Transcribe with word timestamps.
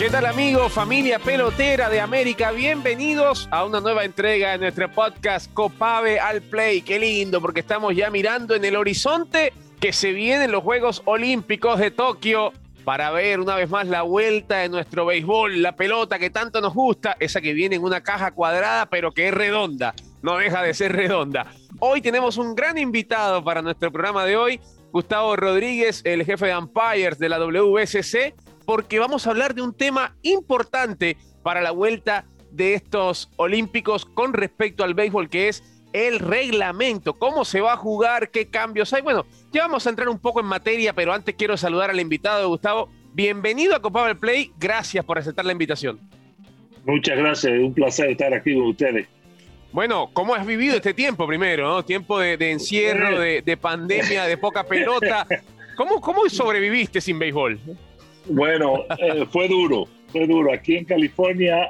¿Qué 0.00 0.08
tal 0.08 0.24
amigos, 0.24 0.72
familia 0.72 1.18
pelotera 1.18 1.90
de 1.90 2.00
América? 2.00 2.52
Bienvenidos 2.52 3.46
a 3.50 3.66
una 3.66 3.82
nueva 3.82 4.06
entrega 4.06 4.52
de 4.52 4.56
nuestro 4.56 4.90
podcast 4.90 5.52
Copave 5.52 6.18
al 6.18 6.40
Play. 6.40 6.80
Qué 6.80 6.98
lindo, 6.98 7.38
porque 7.42 7.60
estamos 7.60 7.94
ya 7.94 8.08
mirando 8.08 8.54
en 8.54 8.64
el 8.64 8.76
horizonte 8.76 9.52
que 9.78 9.92
se 9.92 10.12
vienen 10.12 10.52
los 10.52 10.62
Juegos 10.62 11.02
Olímpicos 11.04 11.78
de 11.78 11.90
Tokio 11.90 12.54
para 12.82 13.10
ver 13.10 13.40
una 13.40 13.56
vez 13.56 13.68
más 13.68 13.88
la 13.88 14.00
vuelta 14.00 14.56
de 14.56 14.70
nuestro 14.70 15.04
béisbol, 15.04 15.60
la 15.60 15.76
pelota 15.76 16.18
que 16.18 16.30
tanto 16.30 16.62
nos 16.62 16.72
gusta, 16.72 17.14
esa 17.20 17.42
que 17.42 17.52
viene 17.52 17.76
en 17.76 17.82
una 17.82 18.00
caja 18.00 18.30
cuadrada 18.30 18.86
pero 18.86 19.12
que 19.12 19.28
es 19.28 19.34
redonda, 19.34 19.92
no 20.22 20.38
deja 20.38 20.62
de 20.62 20.72
ser 20.72 20.92
redonda. 20.96 21.52
Hoy 21.78 22.00
tenemos 22.00 22.38
un 22.38 22.54
gran 22.54 22.78
invitado 22.78 23.44
para 23.44 23.60
nuestro 23.60 23.92
programa 23.92 24.24
de 24.24 24.38
hoy, 24.38 24.60
Gustavo 24.92 25.36
Rodríguez, 25.36 26.00
el 26.04 26.24
jefe 26.24 26.46
de 26.46 26.56
umpires 26.56 27.18
de 27.18 27.28
la 27.28 27.38
WSC 27.38 28.32
porque 28.70 29.00
vamos 29.00 29.26
a 29.26 29.30
hablar 29.30 29.56
de 29.56 29.62
un 29.62 29.74
tema 29.74 30.14
importante 30.22 31.16
para 31.42 31.60
la 31.60 31.72
vuelta 31.72 32.26
de 32.52 32.74
estos 32.74 33.28
Olímpicos 33.34 34.06
con 34.06 34.32
respecto 34.32 34.84
al 34.84 34.94
béisbol, 34.94 35.28
que 35.28 35.48
es 35.48 35.64
el 35.92 36.20
reglamento, 36.20 37.14
cómo 37.14 37.44
se 37.44 37.60
va 37.60 37.72
a 37.72 37.76
jugar, 37.76 38.30
qué 38.30 38.46
cambios 38.46 38.92
hay. 38.92 39.02
Bueno, 39.02 39.26
ya 39.50 39.62
vamos 39.62 39.88
a 39.88 39.90
entrar 39.90 40.08
un 40.08 40.20
poco 40.20 40.38
en 40.38 40.46
materia, 40.46 40.92
pero 40.92 41.12
antes 41.12 41.34
quiero 41.34 41.56
saludar 41.56 41.90
al 41.90 41.98
invitado, 41.98 42.48
Gustavo. 42.48 42.88
Bienvenido 43.12 43.74
a 43.74 43.82
Copa 43.82 44.06
del 44.06 44.18
Play, 44.18 44.52
gracias 44.56 45.04
por 45.04 45.18
aceptar 45.18 45.44
la 45.44 45.50
invitación. 45.50 45.98
Muchas 46.84 47.18
gracias, 47.18 47.52
un 47.52 47.74
placer 47.74 48.10
estar 48.10 48.32
aquí 48.32 48.54
con 48.54 48.66
ustedes. 48.68 49.08
Bueno, 49.72 50.10
¿cómo 50.12 50.32
has 50.32 50.46
vivido 50.46 50.76
este 50.76 50.94
tiempo 50.94 51.26
primero? 51.26 51.66
¿no? 51.66 51.84
Tiempo 51.84 52.20
de, 52.20 52.34
encierro, 52.52 53.18
de, 53.18 53.56
pandemia, 53.60 54.26
de 54.26 54.36
poca 54.36 54.62
pelota. 54.62 55.26
¿Cómo, 55.76 56.00
¿Cómo 56.00 56.28
sobreviviste 56.28 57.00
sin 57.00 57.18
béisbol? 57.18 57.58
Bueno, 58.26 58.84
eh, 58.98 59.24
fue 59.30 59.48
duro, 59.48 59.86
fue 60.08 60.26
duro. 60.26 60.52
Aquí 60.52 60.76
en 60.76 60.84
California 60.84 61.68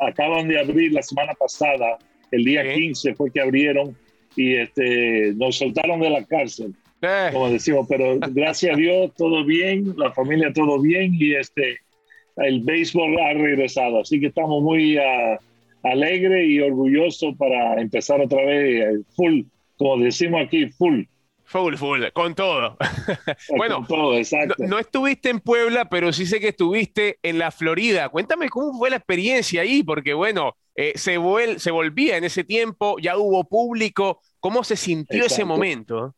acaban 0.00 0.48
de 0.48 0.60
abrir 0.60 0.92
la 0.92 1.02
semana 1.02 1.34
pasada, 1.34 1.98
el 2.30 2.44
día 2.44 2.74
15 2.74 3.14
fue 3.14 3.30
que 3.30 3.40
abrieron 3.40 3.96
y 4.36 4.54
este, 4.54 5.32
nos 5.34 5.56
soltaron 5.56 6.00
de 6.00 6.10
la 6.10 6.24
cárcel, 6.24 6.74
como 7.32 7.50
decimos, 7.50 7.86
pero 7.88 8.18
gracias 8.18 8.74
a 8.74 8.76
Dios 8.76 9.12
todo 9.16 9.44
bien, 9.44 9.94
la 9.96 10.12
familia 10.12 10.52
todo 10.52 10.80
bien 10.80 11.14
y 11.14 11.34
este, 11.34 11.78
el 12.36 12.60
béisbol 12.60 13.18
ha 13.18 13.32
regresado, 13.32 14.00
así 14.00 14.20
que 14.20 14.26
estamos 14.26 14.62
muy 14.62 14.98
uh, 14.98 15.38
alegres 15.82 16.48
y 16.48 16.60
orgullosos 16.60 17.34
para 17.36 17.80
empezar 17.80 18.20
otra 18.20 18.44
vez 18.44 18.84
eh, 18.84 19.02
full, 19.14 19.42
como 19.78 20.04
decimos 20.04 20.42
aquí, 20.44 20.68
full. 20.70 21.04
Full, 21.46 21.76
full, 21.76 22.02
con 22.12 22.34
todo. 22.34 22.76
bueno, 23.56 23.86
No, 24.58 24.78
estuviste 24.80 25.30
en 25.30 25.38
Puebla, 25.38 25.88
pero 25.88 26.12
sí 26.12 26.26
sé 26.26 26.40
que 26.40 26.48
estuviste 26.48 27.18
en 27.22 27.38
la 27.38 27.52
Florida. 27.52 28.08
Cuéntame 28.08 28.48
cómo 28.48 28.76
fue 28.76 28.90
la 28.90 28.96
experiencia 28.96 29.62
ahí, 29.62 29.84
porque 29.84 30.12
bueno, 30.12 30.56
eh, 30.74 30.92
se, 30.96 31.18
se 31.58 31.70
volvía 31.70 32.16
en 32.16 32.24
ese 32.24 32.42
tiempo, 32.42 32.96
ya 33.00 33.16
hubo 33.16 33.44
público. 33.44 34.20
¿Cómo 34.40 34.64
se 34.64 34.76
sintió 34.76 35.24
ese 35.24 35.44
momento? 35.44 36.16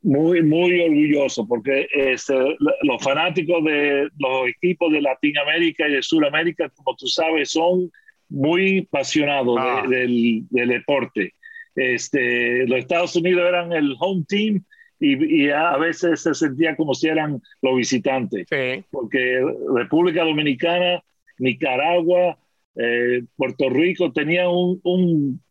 Muy, 0.00 0.42
muy 0.42 0.80
orgulloso, 0.80 1.46
porque 1.46 1.88
este, 1.92 2.34
los 2.82 3.02
fanáticos 3.02 3.64
de 3.64 4.08
los 4.16 4.48
equipos 4.48 4.92
de 4.92 5.00
Latinoamérica 5.00 5.88
y 5.88 5.94
de 5.94 6.02
Sudamérica, 6.02 6.68
como 6.70 6.96
tú 6.96 7.06
sabes, 7.08 7.50
son 7.50 7.90
muy 8.28 8.86
apasionados 8.88 9.58
ah. 9.60 9.84
del, 9.88 10.42
del 10.50 10.68
deporte. 10.68 11.34
Este, 11.74 12.66
los 12.66 12.78
Estados 12.78 13.16
Unidos 13.16 13.44
eran 13.48 13.72
el 13.72 13.94
home 13.98 14.24
team 14.28 14.64
y, 15.00 15.48
a 15.50 15.76
veces 15.78 16.22
se 16.22 16.34
sentía 16.34 16.76
como 16.76 16.94
si 16.94 17.08
eran 17.08 17.40
los 17.60 17.76
visitantes. 17.76 18.46
Porque 18.90 19.44
República 19.74 20.24
Dominicana, 20.24 21.02
Nicaragua, 21.38 22.38
eh, 22.76 23.24
Puerto 23.36 23.68
Rico 23.68 24.12
tenían 24.12 24.46
un, 24.48 24.80
un, 24.84 25.42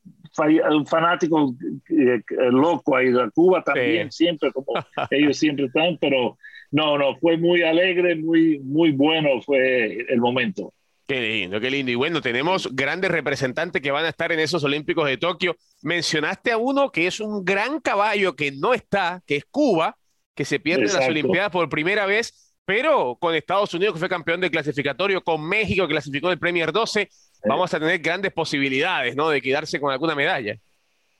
fanático 0.87 1.53
eh, 1.89 2.21
loco 2.51 2.95
ahí, 2.95 3.11
de 3.11 3.29
Cuba 3.31 3.61
también, 3.61 4.11
siempre, 4.11 4.51
como 4.53 4.73
ellos 5.11 5.37
siempre 5.37 5.65
están, 5.65 5.97
pero 5.99 6.37
no, 6.71 6.97
no, 6.97 7.17
fue 7.17 7.37
muy 7.37 7.61
alegre, 7.63 8.15
muy, 8.15 8.59
muy 8.59 8.91
bueno 8.91 9.41
fue 9.41 10.05
el 10.07 10.19
momento. 10.19 10.73
Qué 11.11 11.19
lindo, 11.19 11.59
qué 11.59 11.69
lindo. 11.69 11.91
Y 11.91 11.95
bueno, 11.95 12.21
tenemos 12.21 12.73
grandes 12.73 13.11
representantes 13.11 13.81
que 13.81 13.91
van 13.91 14.05
a 14.05 14.09
estar 14.09 14.31
en 14.31 14.39
esos 14.39 14.63
Olímpicos 14.63 15.05
de 15.09 15.17
Tokio. 15.17 15.57
Mencionaste 15.81 16.53
a 16.53 16.57
uno 16.57 16.89
que 16.89 17.05
es 17.05 17.19
un 17.19 17.43
gran 17.43 17.81
caballo 17.81 18.33
que 18.33 18.53
no 18.53 18.73
está, 18.73 19.21
que 19.27 19.35
es 19.35 19.43
Cuba, 19.43 19.97
que 20.33 20.45
se 20.45 20.61
pierde 20.61 20.85
en 20.85 20.93
las 20.93 21.09
Olimpiadas 21.09 21.51
por 21.51 21.67
primera 21.67 22.05
vez, 22.05 22.55
pero 22.63 23.17
con 23.19 23.35
Estados 23.35 23.73
Unidos, 23.73 23.95
que 23.95 23.99
fue 23.99 24.07
campeón 24.07 24.39
de 24.39 24.49
clasificatorio, 24.49 25.21
con 25.21 25.45
México, 25.45 25.85
que 25.85 25.95
clasificó 25.95 26.27
en 26.27 26.33
el 26.33 26.39
Premier 26.39 26.71
12, 26.71 27.09
vamos 27.45 27.73
a 27.73 27.79
tener 27.81 27.99
grandes 27.99 28.31
posibilidades, 28.31 29.13
¿no? 29.13 29.29
De 29.31 29.41
quedarse 29.41 29.81
con 29.81 29.91
alguna 29.91 30.15
medalla. 30.15 30.55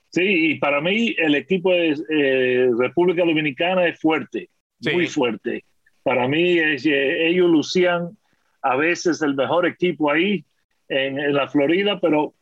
Sí, 0.08 0.52
y 0.52 0.54
para 0.54 0.80
mí 0.80 1.14
el 1.18 1.34
equipo 1.34 1.70
de 1.70 1.98
eh, 2.08 2.70
República 2.78 3.26
Dominicana 3.26 3.86
es 3.88 4.00
fuerte, 4.00 4.48
muy 4.90 5.06
fuerte. 5.06 5.66
Para 6.02 6.26
mí 6.28 6.58
eh, 6.58 7.28
ellos 7.28 7.50
lucían 7.50 8.16
a 8.62 8.76
veces 8.76 9.20
el 9.22 9.34
mejor 9.34 9.66
equipo 9.66 10.10
ahí 10.10 10.44
en, 10.88 11.34
la 11.34 11.48
Florida, 11.48 11.98
pero 12.00 12.34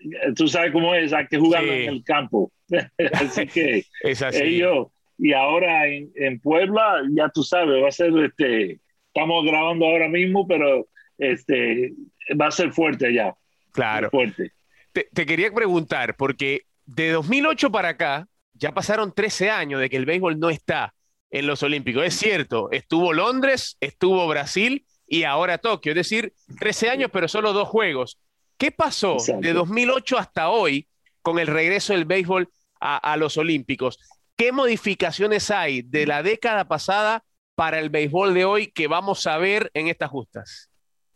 eh, 0.00 0.32
tú 0.34 0.48
sabes 0.48 0.72
cómo 0.72 0.94
es, 0.94 1.12
hay 1.12 1.26
que 1.26 1.38
jugar 1.38 1.64
en 1.64 1.88
el 1.88 2.04
campo. 2.04 2.50
así 3.14 3.46
que 3.46 3.84
ellos, 4.32 4.88
y 5.18 5.32
ahora 5.32 5.86
en, 5.86 6.40
Puebla, 6.40 7.02
ya 7.10 7.28
tú 7.28 7.42
sabes, 7.42 7.82
va 7.82 7.88
a 7.88 7.92
ser, 7.92 8.12
este, 8.18 8.80
estamos 9.06 9.44
grabando 9.44 9.86
ahora 9.86 10.08
mismo, 10.08 10.46
pero 10.46 10.86
este, 11.18 11.92
va 12.40 12.46
a 12.46 12.50
ser 12.50 12.72
fuerte 12.72 13.06
allá. 13.06 13.34
Claro. 13.72 14.10
Fuerte. 14.10 14.52
Te, 14.92 15.08
te 15.12 15.26
quería 15.26 15.52
preguntar, 15.52 16.16
porque 16.16 16.62
de 16.86 17.10
2008 17.10 17.70
para 17.70 17.90
acá, 17.90 18.28
ya 18.54 18.72
pasaron 18.72 19.12
13 19.12 19.50
años 19.50 19.80
de 19.80 19.90
que 19.90 19.96
el 19.96 20.06
béisbol 20.06 20.38
no 20.38 20.50
está 20.50 20.94
en 21.30 21.46
los 21.46 21.62
Olímpicos. 21.62 22.04
Es 22.04 22.14
cierto, 22.14 22.70
estuvo 22.70 23.12
Londres, 23.12 23.76
estuvo 23.80 24.26
Brasil, 24.28 24.84
y 25.12 25.24
ahora 25.24 25.58
Tokio, 25.58 25.92
es 25.92 25.96
decir, 25.96 26.32
13 26.58 26.88
años 26.88 27.10
pero 27.12 27.28
solo 27.28 27.52
dos 27.52 27.68
juegos. 27.68 28.18
¿Qué 28.56 28.70
pasó 28.70 29.18
de 29.40 29.52
2008 29.52 30.16
hasta 30.16 30.48
hoy 30.48 30.88
con 31.20 31.38
el 31.38 31.48
regreso 31.48 31.92
del 31.92 32.06
béisbol 32.06 32.48
a, 32.80 33.14
los 33.18 33.36
Olímpicos? 33.36 33.98
¿Qué 34.38 34.52
modificaciones 34.52 35.50
hay 35.50 35.82
de 35.82 36.06
la 36.06 36.22
década 36.22 36.66
pasada 36.66 37.24
para 37.54 37.78
el 37.78 37.90
béisbol 37.90 38.32
de 38.32 38.46
hoy 38.46 38.72
que 38.72 38.86
vamos 38.86 39.26
a 39.26 39.36
ver 39.36 39.70
en 39.74 39.88
estas 39.88 40.08
justas? 40.08 40.70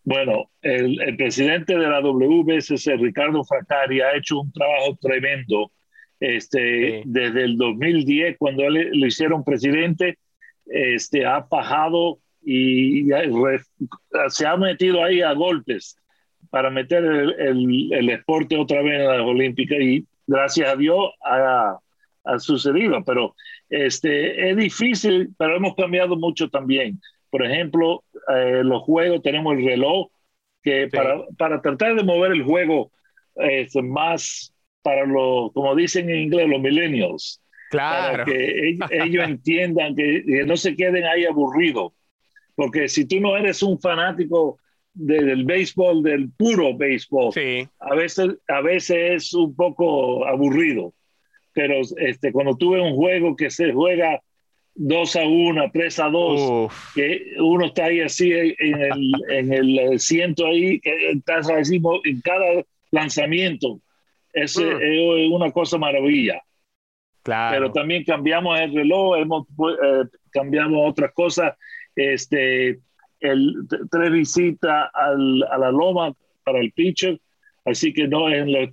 Bueno, 0.04 0.50
el, 0.60 1.16
presidente 1.16 1.78
de 1.78 1.88
la 1.88 2.00
WBSC, 2.00 2.98
Ricardo 2.98 3.44
Fracari, 3.44 4.02
ha 4.02 4.14
hecho 4.14 4.40
un 4.40 4.52
trabajo 4.52 4.98
tremendo 5.00 5.72
este, 6.20 7.02
desde 7.06 7.44
el 7.44 7.56
2010, 7.56 8.36
cuando 8.36 8.64
él, 8.64 8.90
lo 8.92 9.06
hicieron 9.06 9.42
presidente, 9.42 10.18
este, 10.66 11.24
ha 11.24 11.40
bajado 11.40 12.18
y 12.48 13.08
se 14.28 14.46
ha 14.46 14.56
metido 14.56 15.02
ahí 15.02 15.20
a 15.20 15.32
golpes 15.32 15.96
para 16.48 16.70
meter 16.70 17.04
el, 17.04 17.34
el, 17.40 17.92
el 17.92 18.06
deporte 18.06 18.56
otra 18.56 18.82
vez 18.82 19.00
en 19.00 19.08
las 19.08 19.20
Olímpicas 19.20 19.78
y 19.80 20.06
gracias 20.28 20.72
a 20.72 20.76
Dios 20.76 21.10
ha, 21.24 21.76
ha, 22.24 22.38
sucedido, 22.38 23.02
pero 23.04 23.34
este, 23.68 24.50
es 24.50 24.56
difícil, 24.56 25.34
pero 25.36 25.56
hemos 25.56 25.74
cambiado 25.74 26.16
mucho 26.16 26.48
también. 26.48 27.00
Por 27.30 27.44
ejemplo, 27.44 28.04
eh, 28.32 28.62
los 28.62 28.82
juegos, 28.84 29.22
tenemos 29.22 29.56
el 29.56 29.64
reloj, 29.64 30.06
que 30.62 30.86
para, 30.86 31.24
para, 31.36 31.60
tratar 31.60 31.96
de 31.96 32.04
mover 32.04 32.30
el 32.30 32.44
juego 32.44 32.92
es 33.34 33.74
más 33.82 34.54
para 34.82 35.04
los, 35.04 35.52
como 35.52 35.74
dicen 35.74 36.08
en 36.10 36.20
inglés, 36.20 36.48
los 36.48 36.60
millennials. 36.60 37.42
Claro. 37.70 38.18
Para 38.18 38.24
que 38.24 38.78
ellos, 38.92 39.24
entiendan 39.28 39.96
que, 39.96 40.22
que, 40.24 40.44
no 40.44 40.56
se 40.56 40.76
queden 40.76 41.04
ahí 41.06 41.24
aburridos 41.24 41.92
porque 42.56 42.88
si 42.88 43.04
tú 43.04 43.20
no 43.20 43.36
eres 43.36 43.62
un 43.62 43.78
fanático 43.78 44.58
del 44.94 45.44
béisbol, 45.44 46.02
del 46.02 46.30
puro 46.30 46.74
béisbol, 46.74 47.32
a, 47.78 47.94
veces, 47.94 48.30
a 48.48 48.62
veces 48.62 48.96
es 49.12 49.34
un 49.34 49.54
poco 49.54 50.26
aburrido. 50.26 50.94
Pero 51.52 51.80
este, 51.98 52.32
cuando 52.32 52.56
tú 52.56 52.70
ves 52.70 52.82
un 52.82 52.96
juego 52.96 53.36
que 53.36 53.50
se 53.50 53.72
juega 53.72 54.20
2 54.74 55.16
a 55.16 55.26
1, 55.26 55.70
3 55.72 55.98
a 56.00 56.08
2, 56.08 56.72
que 56.94 57.34
uno 57.38 57.66
está 57.66 57.84
ahí 57.86 58.00
así 58.00 58.32
en 58.32 58.80
el, 58.80 59.12
en 59.28 59.52
el 59.52 60.00
ciento 60.00 60.46
ahí, 60.46 60.80
estás 60.82 61.50
así 61.50 61.80
en 62.04 62.20
cada 62.22 62.64
lanzamiento, 62.90 63.80
es, 64.32 64.58
mm. 64.58 64.80
es 64.80 65.30
una 65.30 65.50
cosa 65.52 65.76
maravilla. 65.76 66.42
Claro. 67.22 67.54
Pero 67.54 67.72
también 67.72 68.04
cambiamos 68.04 68.58
el 68.60 68.72
reloj, 68.72 69.16
hemos, 69.18 69.46
eh, 69.48 70.04
cambiamos 70.30 70.90
otras 70.90 71.12
cosas 71.12 71.54
este, 71.96 72.78
el, 73.20 73.54
tres 73.90 74.12
visitas 74.12 74.90
al, 74.94 75.42
a 75.50 75.58
la 75.58 75.70
loma 75.70 76.14
para 76.44 76.60
el 76.60 76.70
pitcher, 76.72 77.20
así 77.64 77.92
que 77.92 78.06
no, 78.06 78.28
en 78.28 78.52
la, 78.52 78.66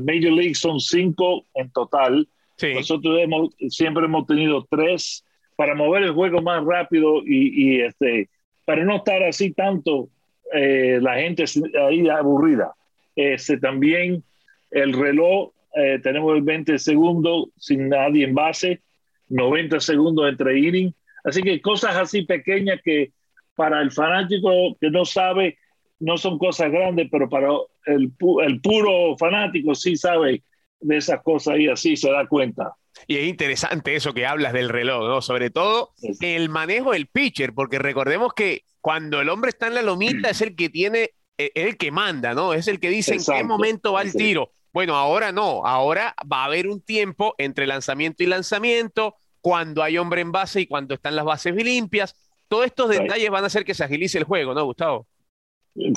Major 0.00 0.32
League 0.32 0.54
son 0.54 0.80
cinco 0.80 1.46
en 1.54 1.70
total. 1.70 2.28
Nosotros 2.74 3.18
hemos, 3.20 3.54
siempre 3.68 4.04
hemos 4.04 4.26
tenido 4.26 4.66
tres 4.68 5.24
para 5.56 5.74
mover 5.74 6.02
el 6.02 6.12
juego 6.12 6.42
más 6.42 6.62
rápido 6.62 7.22
y, 7.24 7.76
y, 7.76 7.80
este, 7.80 8.28
para 8.66 8.84
no 8.84 8.96
estar 8.96 9.22
así 9.22 9.52
tanto 9.52 10.10
eh, 10.52 10.98
la 11.00 11.14
gente 11.16 11.44
ahí 11.86 12.08
aburrida. 12.08 12.74
Este, 13.16 13.58
también 13.58 14.22
el 14.70 14.92
reloj, 14.92 15.52
eh, 15.74 15.98
tenemos 16.02 16.44
20 16.44 16.78
segundos 16.78 17.48
sin 17.56 17.88
nadie 17.88 18.24
en 18.24 18.34
base, 18.34 18.80
90 19.28 19.80
segundos 19.80 20.28
entre 20.28 20.58
inning. 20.58 20.92
Así 21.24 21.42
que 21.42 21.60
cosas 21.60 21.96
así 21.96 22.22
pequeñas 22.22 22.80
que 22.84 23.12
para 23.54 23.80
el 23.82 23.90
fanático 23.90 24.76
que 24.80 24.90
no 24.90 25.04
sabe, 25.04 25.58
no 25.98 26.16
son 26.16 26.38
cosas 26.38 26.70
grandes, 26.70 27.08
pero 27.10 27.28
para 27.28 27.48
el, 27.86 28.12
el 28.44 28.60
puro 28.60 29.16
fanático 29.18 29.74
sí 29.74 29.96
sabe 29.96 30.42
de 30.80 30.96
esas 30.96 31.22
cosas 31.22 31.58
y 31.58 31.68
así 31.68 31.96
se 31.96 32.10
da 32.10 32.26
cuenta. 32.26 32.74
Y 33.06 33.16
es 33.16 33.26
interesante 33.26 33.94
eso 33.94 34.12
que 34.12 34.26
hablas 34.26 34.52
del 34.52 34.68
reloj, 34.68 35.06
¿no? 35.06 35.22
Sobre 35.22 35.50
todo 35.50 35.92
el 36.20 36.48
manejo 36.48 36.92
del 36.92 37.06
pitcher, 37.06 37.54
porque 37.54 37.78
recordemos 37.78 38.32
que 38.34 38.64
cuando 38.80 39.20
el 39.20 39.28
hombre 39.28 39.50
está 39.50 39.68
en 39.68 39.74
la 39.74 39.82
lomita 39.82 40.30
es 40.30 40.40
el 40.40 40.56
que 40.56 40.68
tiene, 40.68 41.10
e, 41.38 41.52
es 41.54 41.66
el 41.66 41.76
que 41.76 41.90
manda, 41.90 42.34
¿no? 42.34 42.54
Es 42.54 42.68
el 42.68 42.80
que 42.80 42.90
dice 42.90 43.14
en 43.14 43.24
qué 43.24 43.44
momento 43.44 43.92
va 43.92 44.02
el 44.02 44.12
tiro. 44.12 44.52
Bueno, 44.72 44.96
ahora 44.96 45.32
no, 45.32 45.66
ahora 45.66 46.14
va 46.30 46.42
a 46.42 46.44
haber 46.46 46.68
un 46.68 46.80
tiempo 46.80 47.34
entre 47.38 47.66
lanzamiento 47.66 48.22
y 48.22 48.26
lanzamiento, 48.26 49.16
cuando 49.40 49.82
hay 49.82 49.98
hombre 49.98 50.20
en 50.20 50.32
base 50.32 50.62
y 50.62 50.66
cuando 50.66 50.94
están 50.94 51.16
las 51.16 51.24
bases 51.24 51.54
limpias. 51.54 52.14
Todos 52.48 52.66
estos 52.66 52.90
detalles 52.90 53.30
van 53.30 53.44
a 53.44 53.46
hacer 53.46 53.64
que 53.64 53.74
se 53.74 53.84
agilice 53.84 54.18
el 54.18 54.24
juego, 54.24 54.54
¿no, 54.54 54.64
Gustavo? 54.64 55.06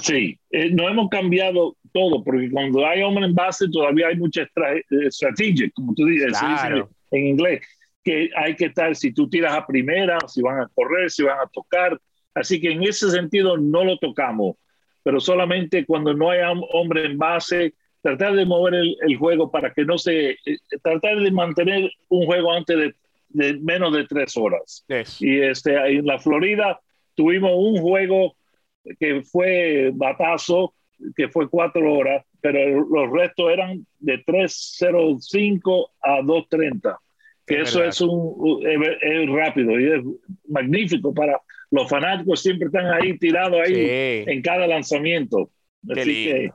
Sí, 0.02 0.38
eh, 0.52 0.70
no 0.70 0.88
hemos 0.88 1.10
cambiado 1.10 1.76
todo, 1.92 2.24
porque 2.24 2.50
cuando 2.52 2.86
hay 2.86 3.02
hombre 3.02 3.26
en 3.26 3.34
base 3.34 3.68
todavía 3.70 4.08
hay 4.08 4.18
mucha 4.18 4.44
eh, 4.44 4.84
estrategia, 5.08 5.70
como 5.74 5.94
tú 5.96 6.06
dices, 6.06 6.34
en 7.12 7.28
inglés, 7.28 7.66
que 8.04 8.30
hay 8.36 8.56
que 8.56 8.66
estar, 8.66 8.96
si 8.96 9.14
tú 9.14 9.30
tiras 9.30 9.54
a 9.54 9.66
primera, 9.66 10.18
si 10.28 10.42
van 10.42 10.62
a 10.62 10.70
correr, 10.76 11.10
si 11.10 11.24
van 11.24 11.40
a 11.40 11.48
tocar. 11.48 12.00
Así 12.36 12.60
que 12.60 12.72
en 12.72 12.84
ese 12.84 13.10
sentido 13.10 13.58
no 13.58 13.84
lo 13.84 13.98
tocamos, 13.98 14.58
pero 15.04 15.20
solamente 15.20 15.86
cuando 15.86 16.14
no 16.14 16.30
hay 16.30 16.40
hombre 16.72 17.06
en 17.06 17.18
base, 17.18 17.74
tratar 18.02 18.36
de 18.36 18.46
mover 18.46 18.76
el, 18.76 19.18
juego 19.18 19.50
para 19.50 19.74
que 19.74 19.86
no 19.86 19.98
se, 19.98 20.32
eh, 20.32 20.38
tratar 20.84 21.20
de 21.20 21.32
mantener 21.32 21.92
un 22.10 22.26
juego 22.26 22.52
antes 22.52 22.78
de, 22.78 22.96
de 23.34 23.60
menos 23.60 23.94
de 23.94 24.06
tres 24.06 24.38
horas. 24.38 24.86
Y 25.20 25.42
este, 25.42 25.76
en 25.76 26.06
la 26.06 26.20
Florida 26.20 26.80
tuvimos 27.16 27.52
un 27.56 27.82
juego 27.82 28.36
que 29.00 29.22
fue 29.24 29.92
batazo, 29.94 30.74
que 31.16 31.28
fue 31.28 31.50
cuatro 31.50 31.94
horas, 31.94 32.26
pero 32.42 32.86
los 32.86 33.12
restos 33.12 33.52
eran 33.52 33.86
de 34.00 34.24
3.05 34.24 35.88
a 36.02 36.20
2.30, 36.20 36.98
que 37.46 37.62
eso 37.62 37.84
es, 37.84 38.00
un, 38.02 38.62
es, 38.66 39.30
rápido 39.30 39.80
y 39.80 39.92
es 39.92 40.02
magnífico 40.48 41.14
para 41.14 41.42
los 41.72 41.90
fanáticos, 41.90 42.42
siempre 42.42 42.68
están 42.68 42.86
ahí 42.88 43.18
tirados 43.18 43.60
ahí 43.60 44.24
en 44.28 44.42
cada 44.42 44.68
lanzamiento. 44.68 45.50
Así 45.90 46.26
que 46.26 46.52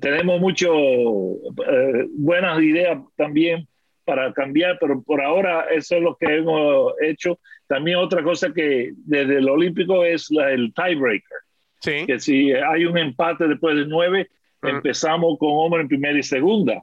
tenemos 0.00 0.40
mucho 0.40 0.72
eh, 0.72 2.06
buenas 2.14 2.62
ideas 2.62 2.98
también 3.16 3.66
para 4.06 4.32
cambiar, 4.32 4.78
pero 4.80 5.02
por 5.02 5.20
ahora 5.20 5.66
eso 5.70 5.96
es 5.96 6.02
lo 6.02 6.16
que 6.16 6.36
hemos 6.36 6.94
hecho. 7.02 7.38
También 7.66 7.98
otra 7.98 8.22
cosa 8.22 8.52
que 8.54 8.92
desde 8.96 9.38
el 9.38 9.48
Olímpico 9.48 10.04
es 10.04 10.28
el 10.30 10.72
tiebreaker. 10.72 11.38
Que 12.06 12.18
si 12.18 12.52
hay 12.52 12.84
un 12.84 12.96
empate 12.96 13.46
después 13.46 13.76
de 13.76 13.86
nueve, 13.86 14.28
empezamos 14.62 15.38
con 15.38 15.50
hombre 15.52 15.82
en 15.82 15.88
primera 15.88 16.18
y 16.18 16.22
segunda. 16.22 16.82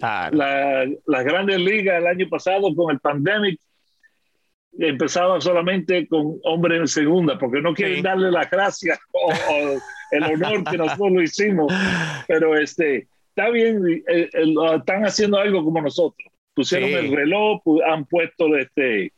La, 0.00 0.86
las 1.06 1.24
grandes 1.24 1.58
ligas 1.58 1.98
el 1.98 2.06
año 2.06 2.28
pasado 2.28 2.74
con 2.74 2.92
el 2.92 3.00
pandemic 3.00 3.58
empezaban 4.78 5.40
solamente 5.40 6.06
con 6.06 6.38
hombre 6.44 6.76
en 6.76 6.86
segunda, 6.86 7.38
porque 7.38 7.60
no 7.60 7.74
quieren 7.74 8.02
darle 8.02 8.30
la 8.30 8.44
gracia 8.44 8.98
o, 9.12 9.32
el 10.12 10.22
honor 10.22 10.64
que 10.64 10.78
nosotros 10.78 11.12
lo 11.12 11.22
hicimos. 11.22 11.72
Pero 12.26 12.56
este, 12.56 13.08
está 13.28 13.50
bien, 13.50 13.84
eh, 14.06 14.28
eh, 14.32 14.54
están 14.76 15.04
haciendo 15.04 15.38
algo 15.38 15.64
como 15.64 15.80
nosotros. 15.80 16.29
Pusieron 16.60 16.90
el 16.90 17.14
reloj, 17.14 17.62
han 17.86 18.04
puesto 18.04 18.56
este, 18.56 19.12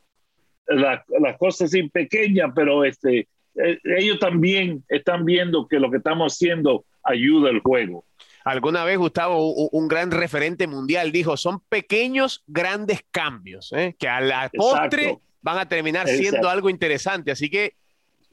las 0.66 1.36
cosas 1.38 1.68
así 1.68 1.88
pequeñas, 1.88 2.52
pero 2.54 2.84
este, 2.84 3.28
eh, 3.54 3.78
ellos 3.98 4.18
también 4.18 4.84
están 4.88 5.24
viendo 5.24 5.66
que 5.66 5.78
lo 5.78 5.90
que 5.90 5.98
estamos 5.98 6.32
haciendo 6.32 6.84
ayuda 7.02 7.50
al 7.50 7.60
juego. 7.60 8.04
Alguna 8.44 8.84
vez, 8.84 8.98
Gustavo, 8.98 9.68
un 9.70 9.88
gran 9.88 10.10
referente 10.10 10.66
mundial 10.66 11.12
dijo, 11.12 11.36
son 11.36 11.60
pequeños, 11.68 12.42
grandes 12.46 13.04
cambios, 13.10 13.72
¿eh? 13.72 13.94
que 13.98 14.08
a 14.08 14.20
la 14.20 14.50
postre 14.52 15.18
van 15.40 15.58
a 15.58 15.68
terminar 15.68 16.08
siendo 16.08 16.48
algo 16.48 16.68
interesante. 16.68 17.30
Así 17.30 17.48
que 17.50 17.74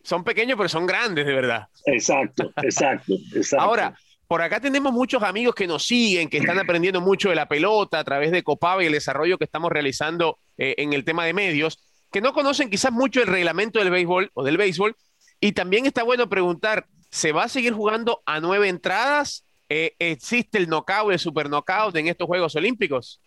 son 0.03 0.23
pequeños, 0.23 0.57
pero 0.57 0.69
son 0.69 0.88
grandes, 0.88 1.25
de 1.25 1.33
verdad. 1.33 1.67
Exacto, 1.85 2.51
exacto, 2.63 3.13
exacto. 3.35 3.63
Ahora, 3.63 3.95
por 4.29 4.43
acá 4.43 4.59
tenemos 4.59 4.93
muchos 4.93 5.23
amigos 5.23 5.55
que 5.55 5.65
nos 5.65 5.87
siguen, 5.87 6.29
que 6.29 6.37
están 6.37 6.59
aprendiendo 6.59 7.01
mucho 7.01 7.29
de 7.29 7.35
la 7.35 7.47
pelota 7.47 7.97
a 7.97 8.03
través 8.03 8.29
de 8.29 8.43
Copave 8.43 8.83
y 8.83 8.85
el 8.85 8.93
desarrollo 8.93 9.39
que 9.39 9.43
estamos 9.45 9.71
realizando 9.71 10.37
eh, 10.55 10.75
en 10.77 10.93
el 10.93 11.03
tema 11.03 11.25
de 11.25 11.33
medios, 11.33 11.79
que 12.11 12.21
no 12.21 12.31
conocen 12.31 12.69
quizás 12.69 12.91
mucho 12.91 13.23
el 13.23 13.27
reglamento 13.27 13.79
del 13.79 13.89
béisbol 13.89 14.29
o 14.35 14.43
del 14.43 14.57
béisbol, 14.57 14.95
y 15.39 15.53
también 15.53 15.87
está 15.87 16.03
bueno 16.03 16.29
preguntar, 16.29 16.85
¿se 17.09 17.31
va 17.31 17.45
a 17.45 17.49
seguir 17.49 17.73
jugando 17.73 18.21
a 18.27 18.39
nueve 18.39 18.69
entradas? 18.69 19.47
Eh, 19.67 19.95
¿Existe 19.97 20.59
el 20.59 20.69
knockout, 20.69 21.11
el 21.11 21.17
super 21.17 21.49
knockout 21.49 21.95
en 21.95 22.07
estos 22.07 22.27
Juegos 22.27 22.55
Olímpicos? 22.55 23.19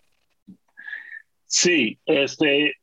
Sí, 1.45 1.99
este, 2.05 2.77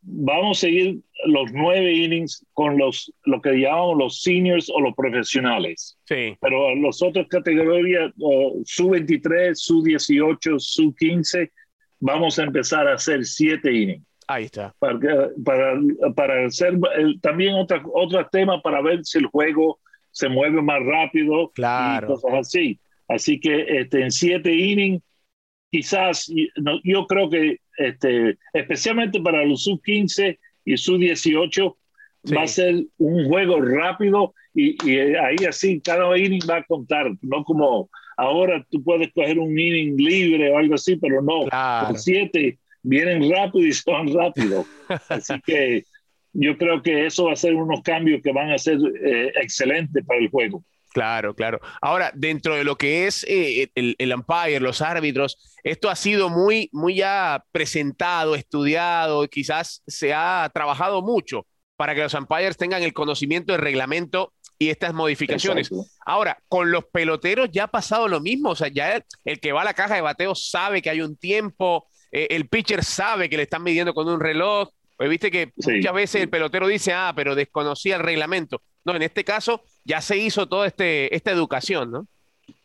vamos 0.00 0.56
a 0.56 0.60
seguir 0.62 1.00
los 1.26 1.52
nueve 1.52 1.92
innings 1.92 2.44
con 2.52 2.78
los, 2.78 3.12
lo 3.24 3.40
que 3.40 3.52
llamamos 3.52 3.98
los 3.98 4.20
seniors 4.22 4.70
o 4.70 4.80
los 4.80 4.94
profesionales. 4.94 5.98
Sí. 6.04 6.36
Pero 6.40 6.74
los 6.74 7.02
otros 7.02 7.26
categorías, 7.28 8.12
sub-23, 8.64 9.54
sub-18, 9.54 10.58
sub-15, 10.58 11.50
vamos 12.00 12.38
a 12.38 12.44
empezar 12.44 12.86
a 12.86 12.94
hacer 12.94 13.24
siete 13.24 13.72
innings. 13.72 14.04
Ahí 14.28 14.44
está. 14.44 14.74
Para, 14.78 14.98
para, 15.44 15.80
para 16.14 16.46
hacer 16.46 16.78
también 17.22 17.54
otra, 17.54 17.82
otro 17.92 18.26
tema 18.30 18.60
para 18.60 18.82
ver 18.82 19.04
si 19.04 19.18
el 19.18 19.26
juego 19.26 19.80
se 20.10 20.28
mueve 20.28 20.60
más 20.60 20.80
rápido 20.84 21.50
claro. 21.54 22.06
y 22.06 22.10
cosas 22.10 22.34
así. 22.40 22.80
Así 23.08 23.40
que 23.40 23.80
este, 23.80 24.02
en 24.02 24.10
siete 24.10 24.54
innings, 24.54 25.02
quizás, 25.70 26.30
yo 26.84 27.06
creo 27.06 27.30
que 27.30 27.56
este, 27.78 28.36
especialmente 28.52 29.20
para 29.20 29.44
los 29.44 29.64
sub-15 29.64 30.38
y 30.64 30.76
sub-18, 30.76 31.74
va 32.36 32.42
a 32.42 32.46
ser 32.46 32.84
un 32.98 33.26
juego 33.26 33.60
rápido 33.60 34.34
y, 34.54 34.76
y, 34.88 34.98
ahí 35.14 35.36
así 35.48 35.80
cada 35.80 36.16
inning 36.18 36.42
va 36.48 36.56
a 36.56 36.64
contar, 36.64 37.10
no 37.22 37.44
como 37.44 37.88
ahora 38.16 38.66
tú 38.70 38.82
puedes 38.82 39.12
coger 39.12 39.38
un 39.38 39.58
inning 39.58 39.96
libre 39.96 40.50
o 40.50 40.58
algo 40.58 40.74
así, 40.74 40.96
pero 40.96 41.22
no, 41.22 41.44
claro. 41.44 41.96
siete 41.96 42.58
vienen 42.82 43.30
rápido 43.30 43.66
y 43.66 43.72
son 43.72 44.12
rápido. 44.12 44.64
Así 45.08 45.34
que 45.44 45.84
yo 46.32 46.56
creo 46.56 46.82
que 46.82 47.06
eso 47.06 47.24
va 47.24 47.32
a 47.32 47.36
ser 47.36 47.54
unos 47.54 47.82
cambios 47.82 48.22
que 48.22 48.32
van 48.32 48.50
a 48.50 48.58
ser 48.58 48.78
eh, 49.02 49.32
excelentes 49.36 50.04
para 50.04 50.20
el 50.20 50.28
juego. 50.28 50.62
Claro, 50.92 51.34
claro. 51.34 51.60
Ahora, 51.80 52.10
dentro 52.14 52.54
de 52.54 52.64
lo 52.64 52.76
que 52.76 53.06
es 53.06 53.24
eh, 53.28 53.70
el, 53.74 53.94
el, 53.98 54.14
umpire, 54.14 54.60
los 54.60 54.80
árbitros, 54.80 55.36
esto 55.62 55.90
ha 55.90 55.96
sido 55.96 56.28
muy, 56.28 56.70
muy 56.72 56.96
ya 56.96 57.44
presentado, 57.52 58.34
estudiado, 58.34 59.28
quizás 59.28 59.82
se 59.86 60.14
ha 60.14 60.50
trabajado 60.52 61.02
mucho 61.02 61.46
para 61.76 61.94
que 61.94 62.02
los 62.02 62.14
umpires 62.14 62.56
tengan 62.56 62.82
el 62.82 62.92
conocimiento 62.92 63.52
del 63.52 63.60
reglamento 63.60 64.32
y 64.58 64.70
estas 64.70 64.92
modificaciones. 64.92 65.70
Ahora, 66.04 66.38
con 66.48 66.72
los 66.72 66.84
peloteros 66.86 67.50
ya 67.52 67.64
ha 67.64 67.68
pasado 67.68 68.08
lo 68.08 68.20
mismo, 68.20 68.50
o 68.50 68.56
sea, 68.56 68.68
ya 68.68 68.96
el, 68.96 69.04
el, 69.24 69.38
que 69.38 69.52
va 69.52 69.62
a 69.62 69.64
la 69.64 69.74
caja 69.74 69.94
de 69.94 70.00
bateo 70.00 70.34
sabe 70.34 70.82
que 70.82 70.90
hay 70.90 71.00
un 71.00 71.16
tiempo, 71.16 71.86
eh, 72.10 72.28
el 72.30 72.48
pitcher 72.48 72.84
sabe 72.84 73.28
que 73.28 73.36
le 73.36 73.44
están 73.44 73.62
midiendo 73.62 73.94
con 73.94 74.08
un 74.08 74.20
reloj. 74.20 74.70
Pues 74.96 75.10
viste 75.10 75.30
que 75.30 75.52
muchas 75.56 75.92
veces 75.92 76.22
el 76.22 76.28
pelotero 76.28 76.66
dice, 76.66 76.92
ah, 76.92 77.12
pero 77.14 77.36
desconocía 77.36 77.96
el 77.96 78.02
reglamento. 78.02 78.62
No, 78.84 78.96
en 78.96 79.02
este 79.02 79.22
caso 79.22 79.62
ya 79.88 80.02
se 80.02 80.18
hizo 80.18 80.46
toda 80.46 80.66
este, 80.66 81.14
esta 81.14 81.30
educación, 81.30 81.90
¿no? 81.90 82.06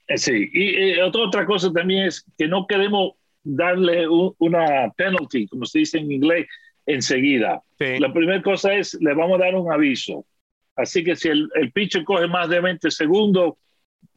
Eh, 0.08 0.18
sí, 0.18 0.50
y 0.52 0.76
eh, 0.76 1.02
otra, 1.02 1.22
otra 1.24 1.46
cosa 1.46 1.72
también 1.72 2.06
es 2.08 2.26
que 2.38 2.48
no 2.48 2.68
queremos 2.68 3.14
darle 3.44 4.08
una 4.08 4.92
penalty, 4.96 5.48
como 5.48 5.66
se 5.66 5.80
dice 5.80 5.98
en 6.00 6.12
inglés, 6.12 6.48
enseguida. 6.86 7.62
La 7.80 8.14
primera 8.14 8.42
cosa 8.42 8.74
es, 8.74 8.94
le 9.02 9.14
vamos 9.14 9.40
a 9.40 9.46
dar 9.46 9.56
un 9.56 9.72
aviso. 9.72 10.26
Así 10.76 11.04
que 11.04 11.16
si 11.16 11.30
el, 11.30 11.50
el 11.56 11.72
pitcher 11.72 12.04
coge 12.04 12.28
más 12.28 12.50
de 12.50 12.60
20 12.62 12.92
segundos, 12.92 13.56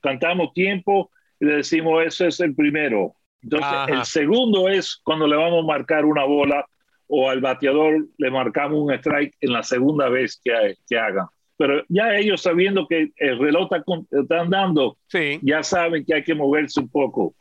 cantamos 0.01 0.53
tiempo 0.53 1.11
y 1.41 1.47
le 1.47 1.57
decimos, 1.57 2.05
ese 2.05 2.29
es 2.29 2.41
el 2.41 2.55
primero. 2.55 3.15
Entonces, 3.43 3.71
el 3.89 4.05
segundo 4.05 4.69
es 4.69 5.01
cuando 5.05 5.27
le 5.27 5.37
vamos 5.37 5.63
a 5.63 5.67
marcar 5.67 6.05
una 6.05 6.25
bola 6.25 6.67
o 7.09 7.31
al 7.31 7.41
bateador 7.41 8.07
le 8.19 8.31
marcamos 8.31 8.81
un 8.81 8.93
strike 8.93 9.35
en 9.41 9.53
la 9.53 9.63
segunda 9.63 10.09
vez 10.09 10.41
que, 10.43 10.77
que 10.89 10.99
hagan. 10.99 11.27
Pero 11.57 11.83
ya 11.89 12.15
ellos 12.17 12.43
sabiendo 12.43 12.87
que 12.87 13.13
el 13.17 13.39
reloj 13.39 13.71
está, 14.11 14.41
andando, 14.41 14.99
ya 15.43 15.63
saben 15.63 16.05
que 16.05 16.15
hay 16.15 16.23
que 16.23 16.35
moverse 16.35 16.81
un 16.81 16.89
poco. 16.89 17.35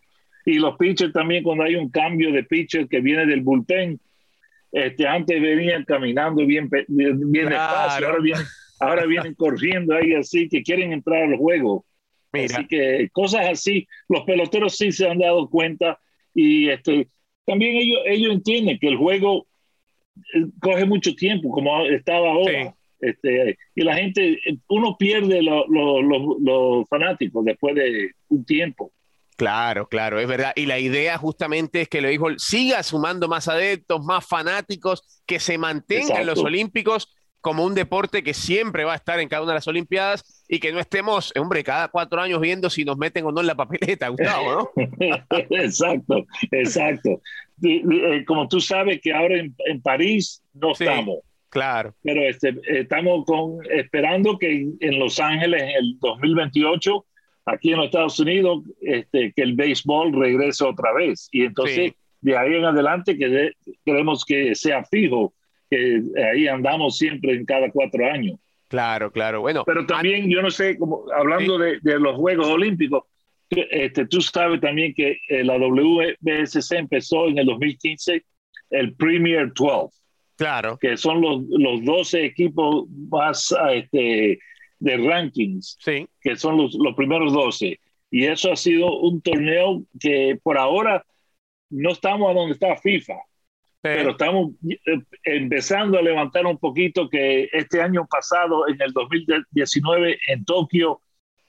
Y 0.45 0.59
los 0.59 0.77
pitchers 0.77 1.11
también 1.11 1.43
cuando 1.43 1.63
hay 1.63 1.75
un 1.75 1.89
cambio 1.89 2.31
de 2.31 2.43
pitcher 2.43 2.87
que 2.87 3.01
viene 3.01 3.25
del 3.25 3.41
bullpen, 3.41 3.99
este, 4.71 5.07
antes 5.07 5.41
venían 5.41 5.83
caminando 5.83 6.45
bien, 6.45 6.69
bien 6.87 7.49
despacio, 7.49 8.07
ahora 8.07 8.19
vienen 8.21 8.45
ahora 8.79 9.05
vienen 9.05 9.33
corriendo 9.35 9.95
ahí 9.95 10.13
así 10.13 10.47
que 10.49 10.63
quieren 10.63 10.93
entrar 10.93 11.23
al 11.23 11.37
juego. 11.37 11.85
Así 12.31 12.67
que 12.67 13.09
cosas 13.13 13.47
así, 13.49 13.87
los 14.09 14.23
peloteros 14.25 14.75
sí 14.75 14.91
se 14.91 15.07
han 15.07 15.19
dado 15.19 15.49
cuenta 15.49 15.97
y 16.33 16.67
este, 16.67 17.07
también 17.45 17.77
ellos, 17.77 17.99
ellos 18.05 18.33
entienden 18.33 18.77
que 18.77 18.89
el 18.89 18.97
juego 18.97 19.47
eh, 20.33 20.45
coge 20.59 20.85
mucho 20.85 21.15
tiempo, 21.15 21.49
como 21.49 21.85
estaba 21.85 22.31
ahora. 22.31 22.74
Este, 22.99 23.57
y 23.75 23.83
la 23.83 23.95
gente, 23.95 24.39
uno 24.67 24.95
pierde 24.97 25.41
los 25.41 26.87
fanáticos 26.89 27.45
después 27.45 27.75
de 27.75 28.11
un 28.29 28.45
tiempo. 28.45 28.91
Claro, 29.35 29.87
claro, 29.87 30.19
es 30.19 30.27
verdad. 30.27 30.53
Y 30.55 30.65
la 30.65 30.79
idea 30.79 31.17
justamente 31.17 31.81
es 31.81 31.89
que 31.89 32.01
lo 32.01 32.07
dijo, 32.07 32.27
siga 32.37 32.83
sumando 32.83 33.27
más 33.27 33.47
adeptos, 33.47 34.03
más 34.03 34.25
fanáticos, 34.25 35.21
que 35.25 35.39
se 35.39 35.57
mantengan 35.57 36.25
los 36.25 36.39
Olímpicos 36.39 37.13
como 37.41 37.63
un 37.63 37.75
deporte 37.75 38.23
que 38.23 38.33
siempre 38.33 38.85
va 38.85 38.93
a 38.93 38.95
estar 38.95 39.19
en 39.19 39.29
cada 39.29 39.43
una 39.43 39.51
de 39.51 39.57
las 39.57 39.67
Olimpiadas 39.67 40.45
y 40.47 40.59
que 40.59 40.71
no 40.71 40.79
estemos, 40.79 41.31
hombre, 41.39 41.63
cada 41.63 41.89
cuatro 41.89 42.19
años 42.19 42.41
viendo 42.41 42.71
si 42.71 42.83
nos 42.83 42.97
meten 42.97 43.23
o 43.25 43.31
no 43.31 43.41
en 43.41 43.45
la 43.45 43.53
papeleta, 43.53 44.07
Gustavo, 44.07 44.71
¿no? 44.75 44.83
exacto, 45.51 46.25
exacto. 46.51 47.21
Eh, 47.61 48.25
como 48.25 48.47
tú 48.47 48.59
sabes 48.59 48.99
que 48.99 49.13
ahora 49.13 49.37
en, 49.37 49.81
París 49.83 50.41
no 50.53 50.71
estamos. 50.71 51.19
Claro. 51.55 51.95
Pero 52.03 52.21
este, 52.23 52.53
estamos 52.65 53.23
con, 53.23 53.59
esperando 53.71 54.37
que 54.37 54.67
en 54.77 54.99
Los 54.99 55.21
Ángeles 55.21 55.61
en 55.61 55.69
el 55.69 55.99
2028 56.01 57.05
aquí 57.45 57.71
en 57.71 57.77
los 57.77 57.85
Estados 57.85 58.19
Unidos 58.19 58.63
este, 58.81 59.31
que 59.33 59.41
el 59.41 59.55
béisbol 59.55 60.11
regrese 60.11 60.65
otra 60.65 60.91
vez. 60.91 61.29
Y 61.31 61.45
entonces, 61.45 61.93
de 62.19 62.37
ahí 62.37 62.55
en 62.55 62.65
adelante, 62.65 63.17
que 63.17 63.53
queremos 63.85 64.25
que 64.25 64.53
sea 64.53 64.83
fijo, 64.83 65.33
que 65.69 66.01
ahí 66.33 66.49
andamos 66.49 66.97
siempre 66.97 67.35
en 67.35 67.45
cada 67.45 67.71
cuatro 67.71 68.05
años. 68.05 68.37
Claro, 68.67 69.09
claro. 69.09 69.39
Bueno, 69.39 69.63
pero 69.65 69.85
también, 69.85 70.29
yo 70.29 70.41
no 70.41 70.51
sé, 70.51 70.77
como 70.77 71.05
hablando 71.17 71.57
de, 71.57 71.79
los 71.83 72.17
Juegos 72.17 72.47
Olímpicos, 72.47 73.05
este, 73.49 74.07
tú 74.07 74.19
sabes 74.19 74.59
también 74.59 74.93
que 74.93 75.19
eh, 75.29 75.41
la 75.45 75.57
WBSC 75.57 76.73
empezó 76.73 77.29
en 77.29 77.37
el 77.37 77.45
2015 77.45 78.25
el 78.71 78.93
Premier 78.95 79.53
12. 79.53 80.04
Claro. 80.37 80.77
Que 80.77 80.97
son 80.97 81.21
los, 81.21 81.43
los 81.47 81.83
12 81.83 82.25
equipos 82.25 82.89
más 83.09 83.55
este, 83.71 84.39
de 84.79 84.97
rankings, 84.97 85.77
sí. 85.79 86.07
que 86.21 86.35
son 86.35 86.57
los, 86.57 86.75
los 86.75 86.95
primeros 86.95 87.33
12. 87.33 87.79
Y 88.11 88.25
eso 88.25 88.51
ha 88.51 88.55
sido 88.55 88.99
un 88.99 89.21
torneo 89.21 89.83
que 89.99 90.37
por 90.41 90.57
ahora 90.57 91.05
no 91.69 91.91
estamos 91.91 92.29
a 92.29 92.33
donde 92.33 92.53
está 92.53 92.75
FIFA, 92.77 93.15
pero 93.81 94.11
estamos 94.11 94.51
eh, 94.67 94.99
empezando 95.23 95.97
a 95.97 96.01
levantar 96.01 96.45
un 96.45 96.57
poquito 96.57 97.09
que 97.09 97.49
este 97.51 97.81
año 97.81 98.07
pasado, 98.09 98.67
en 98.67 98.81
el 98.81 98.91
2019, 98.93 100.17
en 100.27 100.45
Tokio, 100.45 101.01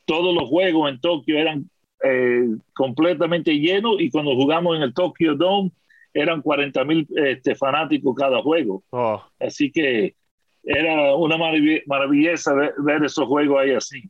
todos 0.05 0.35
los 0.35 0.49
juegos 0.49 0.91
en 0.91 1.01
Tokio 1.01 1.39
eran 1.39 1.71
eh, 2.05 2.47
completamente 2.75 3.59
llenos 3.59 3.97
y 4.01 4.11
cuando 4.11 4.35
jugamos 4.35 4.77
en 4.77 4.83
el 4.83 4.93
Tokyo 4.93 5.35
Dome 5.35 5.71
eran 6.17 6.43
40 6.43 6.85
mil 6.85 7.07
este, 7.15 7.55
fanáticos 7.55 8.15
cada 8.17 8.43
juego. 8.43 8.83
Oh. 8.91 9.23
Así 9.39 9.71
que 9.71 10.17
era 10.65 11.15
una 11.15 11.37
maravillosa 11.87 12.55
ver, 12.55 13.05
esos 13.05 13.27
juegos 13.27 13.61
ahí 13.61 13.73
así. 13.73 14.03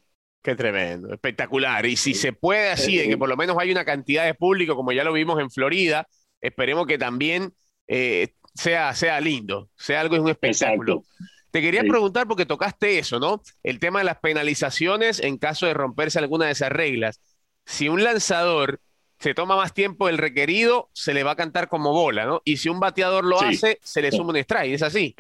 Qué 0.42 0.54
tremendo, 0.54 1.12
espectacular. 1.12 1.84
Y 1.86 1.96
si 1.96 2.14
se 2.14 2.32
puede 2.32 2.70
así, 2.70 2.96
de 2.96 3.08
que 3.08 3.18
por 3.18 3.28
lo 3.28 3.36
menos 3.36 3.56
hay 3.58 3.72
una 3.72 3.84
cantidad 3.84 4.25
de 4.25 4.34
público, 4.34 4.76
como 4.76 4.92
ya 4.92 5.02
lo 5.02 5.12
vimos 5.12 5.40
en 5.40 5.50
Florida, 5.50 6.06
esperemos 6.40 6.86
que 6.86 6.98
también 6.98 7.52
eh, 7.88 8.28
sea, 8.54 8.94
sea 8.94 9.20
lindo, 9.20 9.68
sea 9.76 10.00
algo, 10.00 10.14
es 10.14 10.22
un 10.22 10.30
espectáculo. 10.30 11.02
Te 11.50 11.60
quería 11.60 11.82
preguntar 11.82 12.28
porque 12.28 12.46
tocaste 12.46 12.98
eso, 12.98 13.18
¿no? 13.18 13.42
El 13.62 13.80
tema 13.80 14.00
de 14.00 14.04
las 14.04 14.20
penalizaciones 14.20 15.20
en 15.20 15.38
caso 15.38 15.66
de 15.66 15.75
romperse 15.75 16.18
alguna 16.18 16.46
de 16.46 16.52
esas 16.52 16.70
reglas. 16.70 17.20
Si 17.64 17.88
un 17.88 18.04
lanzador 18.04 18.80
se 19.18 19.35
toma 19.35 19.56
más 19.56 19.73
tiempo 19.73 20.06
del 20.06 20.18
requerido, 20.18 20.88
se 20.92 21.14
le 21.14 21.23
va 21.23 21.32
a 21.32 21.37
cantar 21.37 21.68
como 21.68 21.92
bola, 21.92 22.26
¿no? 22.26 22.42
Y 22.44 22.58
si 22.58 22.68
un 22.68 22.80
bateador 22.80 23.25
lo 23.25 23.40
hace, 23.40 23.78
se 23.82 24.02
le 24.02 24.12
suma 24.12 24.30
un 24.30 24.37
strike, 24.37 24.75
¿es 24.75 24.82
así? 24.82 25.14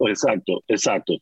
Exacto, 0.00 0.62
exacto. 0.66 1.14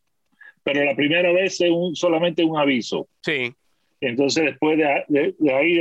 Pero 0.63 0.85
la 0.85 0.95
primera 0.95 1.33
vez 1.33 1.61
es 1.61 1.71
un, 1.71 1.97
solamente 1.97 2.45
un 2.45 2.57
aviso. 2.57 3.09
Sí. 3.23 3.53
Entonces, 4.01 4.45
después 4.45 4.79
de, 4.79 5.35
ahí 5.53 5.81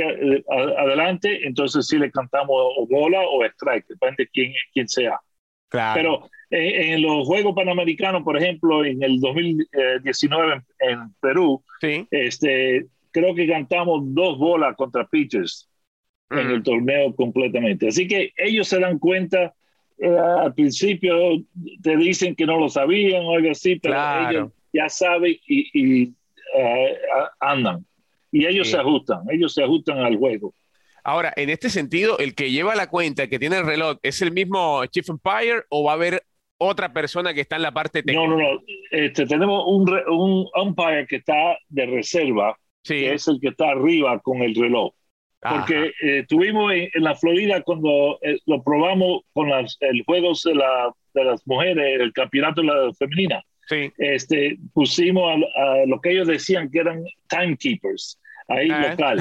adelante, 0.78 1.46
entonces 1.46 1.86
sí 1.86 1.98
le 1.98 2.10
cantamos 2.10 2.56
o 2.56 2.86
bola 2.86 3.20
o 3.20 3.44
strike, 3.44 3.86
depende 3.88 4.24
de 4.24 4.28
quién, 4.28 4.52
quién 4.72 4.88
sea. 4.88 5.20
Claro. 5.68 5.94
Pero 5.94 6.30
en, 6.50 7.02
los 7.02 7.26
Juegos 7.26 7.54
Panamericanos, 7.54 8.22
por 8.22 8.36
ejemplo, 8.36 8.84
en 8.84 9.02
el 9.02 9.20
2019 9.20 10.62
en, 10.80 11.14
Perú, 11.20 11.62
sí. 11.80 12.06
este, 12.10 12.86
creo 13.10 13.34
que 13.34 13.48
cantamos 13.48 14.02
dos 14.14 14.38
bolas 14.38 14.76
contra 14.76 15.06
pitchers 15.06 15.68
en 16.32 16.50
el 16.50 16.62
torneo 16.62 17.14
completamente. 17.14 17.88
Así 17.88 18.08
que 18.08 18.32
ellos 18.36 18.68
se 18.68 18.80
dan 18.80 18.98
cuenta 18.98 19.54
eh, 20.02 20.18
al 20.18 20.52
principio 20.52 21.14
te 21.80 21.96
dicen 21.96 22.34
que 22.34 22.44
no 22.44 22.58
lo 22.58 22.68
sabían 22.68 23.22
o 23.24 23.36
algo 23.36 23.52
así, 23.52 23.76
pero 23.76 23.96
ellos 24.28 24.50
ya 24.72 24.88
saben 24.88 25.36
y, 25.46 26.08
eh, 26.56 26.98
andan. 27.38 27.86
Y 28.32 28.46
ellos 28.46 28.68
se 28.68 28.78
ajustan, 28.78 29.20
ellos 29.30 29.54
se 29.54 29.62
ajustan 29.62 29.98
al 29.98 30.16
juego. 30.16 30.54
Ahora, 31.04 31.32
en 31.36 31.50
este 31.50 31.70
sentido, 31.70 32.18
el 32.18 32.34
que 32.34 32.50
lleva 32.50 32.74
la 32.74 32.88
cuenta, 32.88 33.24
el 33.24 33.28
que 33.28 33.38
tiene 33.38 33.58
el 33.58 33.66
reloj, 33.66 33.98
¿es 34.02 34.22
el 34.22 34.32
mismo 34.32 34.84
Chief 34.86 35.08
Empire 35.08 35.64
o 35.68 35.84
va 35.84 35.92
a 35.92 35.94
haber 35.94 36.22
otra 36.58 36.92
persona 36.92 37.32
que 37.32 37.42
está 37.42 37.56
en 37.56 37.62
la 37.62 37.72
parte 37.72 38.02
técnica? 38.02 38.26
No, 38.26 38.36
no, 38.36 38.54
no. 38.54 38.60
Este, 38.90 39.26
tenemos 39.26 39.62
un, 39.66 39.88
un 40.08 40.48
umpire 40.54 41.06
que 41.06 41.16
está 41.16 41.58
de 41.68 41.86
reserva, 41.86 42.56
que 42.82 43.12
es 43.12 43.28
el 43.28 43.40
que 43.40 43.48
está 43.48 43.70
arriba 43.70 44.18
con 44.20 44.42
el 44.42 44.54
reloj. 44.54 44.92
Porque 45.42 45.92
eh, 46.00 46.24
tuvimos 46.28 46.72
en, 46.72 47.02
la 47.02 47.16
Florida 47.16 47.62
cuando 47.62 48.18
eh, 48.22 48.38
lo 48.46 48.62
probamos 48.62 49.22
con 49.32 49.50
las, 49.50 49.76
el 49.80 50.04
Juegos 50.04 50.42
de, 50.44 50.54
la, 50.54 50.92
de 51.14 51.24
las 51.24 51.44
Mujeres, 51.48 52.00
el 52.00 52.12
campeonato 52.12 52.60
de 52.60 52.68
la 52.68 52.92
femenina. 52.94 53.42
Sí. 53.66 53.90
Este, 53.98 54.56
pusimos 54.72 55.42
a, 55.56 55.86
lo 55.86 56.00
que 56.00 56.12
ellos 56.12 56.28
decían 56.28 56.70
que 56.70 56.78
eran 56.78 57.04
timekeepers, 57.28 58.20
ahí 58.46 58.70
ah. 58.70 58.90
local. 58.90 59.18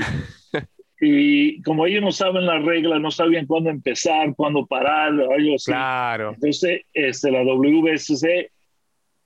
y 1.02 1.60
como 1.64 1.88
ellos 1.88 2.04
no 2.04 2.12
saben 2.12 2.46
las 2.46 2.64
reglas, 2.64 3.02
no 3.02 3.10
sabían 3.10 3.48
cuándo 3.48 3.72
empezar, 3.72 4.36
cuándo 4.36 4.68
parar, 4.68 5.10
algo 5.10 5.56
así. 5.56 5.72
Claro. 5.72 6.34
Entonces, 6.36 6.82
este, 6.94 7.32
la 7.32 7.42
WBSC 7.42 8.52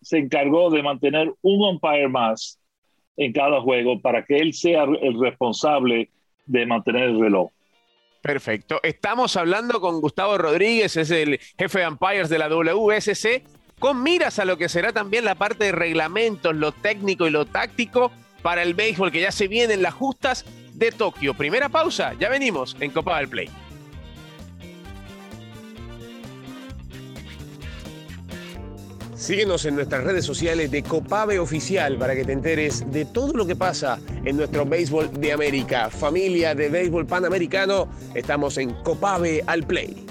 se 0.01 0.17
encargó 0.17 0.69
de 0.69 0.81
mantener 0.81 1.33
un 1.41 1.61
umpire 1.61 2.07
más 2.07 2.57
en 3.17 3.33
cada 3.33 3.59
juego 3.59 3.99
para 3.99 4.23
que 4.23 4.37
él 4.37 4.53
sea 4.53 4.83
el 4.83 5.19
responsable 5.19 6.09
de 6.45 6.65
mantener 6.65 7.03
el 7.03 7.19
reloj. 7.19 7.51
Perfecto. 8.21 8.79
Estamos 8.81 9.37
hablando 9.37 9.79
con 9.79 10.01
Gustavo 10.01 10.37
Rodríguez, 10.37 10.97
es 10.97 11.11
el 11.11 11.39
jefe 11.59 11.79
de 11.79 11.87
umpires 11.87 12.27
de 12.27 12.39
la 12.39 12.49
WSC, 12.49 13.43
con 13.79 14.01
miras 14.01 14.39
a 14.39 14.45
lo 14.45 14.57
que 14.57 14.67
será 14.67 14.93
también 14.93 15.25
la 15.25 15.35
parte 15.35 15.65
de 15.65 15.71
reglamentos, 15.71 16.55
lo 16.55 16.71
técnico 16.71 17.27
y 17.27 17.29
lo 17.29 17.45
táctico 17.45 18.11
para 18.41 18.63
el 18.63 18.73
béisbol 18.73 19.11
que 19.11 19.21
ya 19.21 19.31
se 19.31 19.47
vienen 19.47 19.81
las 19.81 19.93
justas 19.93 20.45
de 20.73 20.91
Tokio. 20.91 21.33
Primera 21.35 21.69
pausa, 21.69 22.13
ya 22.19 22.29
venimos 22.29 22.75
en 22.79 22.91
Copa 22.91 23.19
del 23.19 23.29
Play. 23.29 23.49
Síguenos 29.25 29.65
en 29.65 29.73
nuestras 29.73 30.03
redes 30.03 30.23
sociales 30.23 30.69
de 30.69 30.83
Copave 30.83 31.39
Oficial 31.39 31.97
para 31.97 32.13
que 32.13 32.23
te 32.23 32.31
enteres 32.31 32.83
de 32.91 33.05
todo 33.05 33.33
lo 33.33 33.47
que 33.47 33.55
pasa 33.55 33.99
en 34.23 34.37
nuestro 34.37 34.67
béisbol 34.67 35.19
de 35.19 35.33
América. 35.33 35.89
Familia 35.89 36.53
de 36.53 36.69
béisbol 36.69 37.07
panamericano, 37.07 37.89
estamos 38.13 38.55
en 38.59 38.75
Copave 38.83 39.43
al 39.47 39.63
Play. 39.65 40.05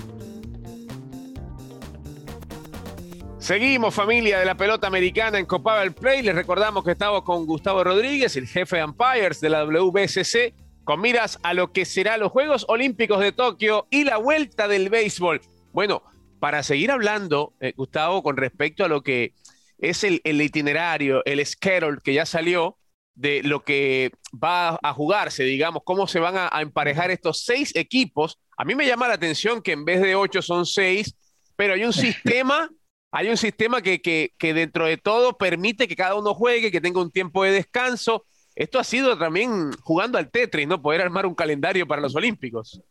Seguimos, 3.38 3.94
familia 3.94 4.40
de 4.40 4.46
la 4.46 4.56
pelota 4.56 4.88
americana 4.88 5.38
en 5.38 5.46
Copave 5.46 5.82
al 5.82 5.94
Play. 5.94 6.22
Les 6.22 6.34
recordamos 6.34 6.82
que 6.82 6.90
estamos 6.90 7.22
con 7.22 7.46
Gustavo 7.46 7.84
Rodríguez, 7.84 8.34
el 8.34 8.48
jefe 8.48 8.78
de 8.78 8.84
umpires 8.84 9.40
de 9.40 9.48
la 9.48 9.64
WBCC, 9.64 10.54
con 10.82 11.00
miras 11.00 11.38
a 11.44 11.54
lo 11.54 11.70
que 11.70 11.84
será 11.84 12.16
los 12.16 12.32
Juegos 12.32 12.66
Olímpicos 12.68 13.20
de 13.20 13.30
Tokio 13.30 13.86
y 13.90 14.02
la 14.02 14.16
vuelta 14.16 14.66
del 14.66 14.90
béisbol. 14.90 15.40
Bueno, 15.72 16.02
para 16.44 16.62
seguir 16.62 16.90
hablando, 16.90 17.54
eh, 17.58 17.72
Gustavo, 17.74 18.22
con 18.22 18.36
respecto 18.36 18.84
a 18.84 18.88
lo 18.88 19.02
que 19.02 19.32
es 19.78 20.04
el, 20.04 20.20
itinerario, 20.22 21.24
el 21.24 21.42
schedule 21.46 21.96
que 22.04 22.12
ya 22.12 22.26
salió 22.26 22.76
de 23.14 23.42
lo 23.42 23.64
que 23.64 24.10
va 24.34 24.78
a 24.82 24.92
jugarse, 24.92 25.42
digamos, 25.44 25.84
cómo 25.86 26.06
se 26.06 26.20
van 26.20 26.34
a, 26.36 26.60
emparejar 26.60 27.10
estos 27.10 27.46
seis 27.46 27.74
equipos. 27.74 28.38
A 28.58 28.66
mí 28.66 28.74
me 28.74 28.86
llama 28.86 29.08
la 29.08 29.14
atención 29.14 29.62
que 29.62 29.72
en 29.72 29.86
vez 29.86 30.02
de 30.02 30.16
ocho 30.16 30.42
son 30.42 30.66
seis, 30.66 31.16
pero 31.56 31.72
hay 31.72 31.84
un 31.86 31.92
sistema, 31.94 32.68
hay 33.10 33.30
un 33.30 33.38
sistema 33.38 33.80
que, 33.80 34.02
que 34.02 34.52
dentro 34.52 34.84
de 34.84 34.98
todo 34.98 35.38
permite 35.38 35.88
que 35.88 35.96
cada 35.96 36.14
uno 36.14 36.34
juegue, 36.34 36.70
que 36.70 36.82
tenga 36.82 37.00
un 37.00 37.10
tiempo 37.10 37.42
de 37.42 37.52
descanso. 37.52 38.26
Esto 38.54 38.78
ha 38.78 38.84
sido 38.84 39.16
también 39.16 39.72
jugando 39.80 40.18
al 40.18 40.30
Tetris, 40.30 40.68
¿no? 40.68 40.82
Poder 40.82 41.00
armar 41.00 41.24
un 41.24 41.34
calendario 41.34 41.86
para 41.86 42.02
los 42.02 42.14
Olímpicos. 42.14 42.82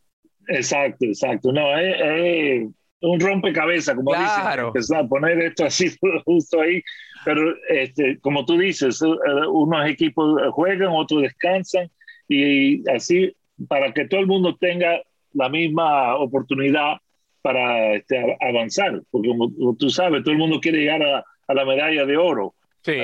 Exacto, 0.47 1.05
exacto. 1.05 1.51
No, 1.51 1.77
es, 1.77 2.67
un 3.03 3.19
rompecabezas, 3.19 3.95
como 3.95 4.11
claro. 4.11 4.71
dicen, 4.73 5.07
poner 5.09 5.39
esto 5.41 5.65
así 5.65 5.91
justo 6.25 6.61
ahí. 6.61 6.81
pero 7.25 7.53
este, 7.69 8.17
como 8.19 8.45
tú 8.45 8.57
dices, 8.57 9.01
eh, 9.01 9.47
unos 9.47 9.87
equipos 9.87 10.41
juegan, 10.51 10.89
otros 10.91 11.21
descansan 11.21 11.89
y 12.27 12.87
así 12.89 13.35
para 13.67 13.93
que 13.93 14.07
todo 14.07 14.21
el 14.21 14.27
mundo 14.27 14.55
tenga 14.55 15.01
la 15.33 15.49
misma 15.49 16.15
oportunidad 16.15 16.97
para 17.41 17.95
este, 17.95 18.37
avanzar, 18.39 19.01
porque 19.11 19.27
como, 19.27 19.75
tú 19.77 19.89
sabes, 19.89 20.23
todo 20.23 20.31
el 20.31 20.39
mundo 20.39 20.61
quiere 20.61 20.79
llegar 20.79 21.03
a, 21.03 21.23
la 21.53 21.65
medalla 21.65 22.05
de 22.05 22.17
oro. 22.17 22.55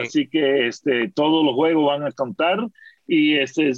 Así 0.02 0.28
que 0.28 0.68
este, 0.68 1.10
todos 1.14 1.46
los 1.46 1.56
juegos 1.56 1.86
van 1.86 2.04
a 2.04 2.12
contar 2.12 2.58
y 3.06 3.36
este, 3.38 3.72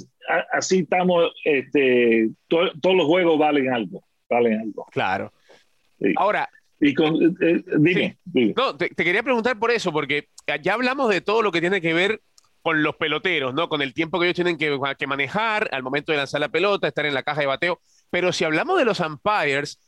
así 0.52 0.80
estamos, 0.80 1.32
este, 1.44 2.30
todos 2.48 2.96
los 2.96 3.06
juegos 3.06 3.38
valen 3.38 3.72
algo, 3.72 4.02
valen 4.30 4.60
algo. 4.60 4.86
Claro. 4.92 5.32
Ahora, 6.16 6.48
y 6.84 6.94
con, 6.94 7.14
eh, 7.40 7.62
dime, 7.78 8.18
No, 8.56 8.76
te, 8.76 8.90
quería 8.90 9.22
preguntar 9.22 9.56
por 9.56 9.70
eso, 9.70 9.92
porque 9.92 10.28
ya 10.62 10.74
hablamos 10.74 11.08
de 11.10 11.20
todo 11.20 11.40
lo 11.40 11.52
que 11.52 11.60
tiene 11.60 11.80
que 11.80 11.94
ver 11.94 12.20
con 12.60 12.82
los 12.82 12.96
peloteros, 12.96 13.54
¿no? 13.54 13.68
Con 13.68 13.82
el 13.82 13.94
tiempo 13.94 14.18
que 14.18 14.26
ellos 14.26 14.34
tienen 14.34 14.58
que, 14.58 14.76
que, 14.98 15.06
manejar 15.06 15.68
al 15.70 15.84
momento 15.84 16.10
de 16.10 16.18
lanzar 16.18 16.40
la 16.40 16.48
pelota, 16.48 16.88
estar 16.88 17.06
en 17.06 17.14
la 17.14 17.22
caja 17.22 17.40
de 17.40 17.46
bateo. 17.46 17.80
Pero 18.10 18.32
si 18.32 18.42
hablamos 18.42 18.78
de 18.78 18.84
los 18.84 18.98
umpires, 18.98 19.78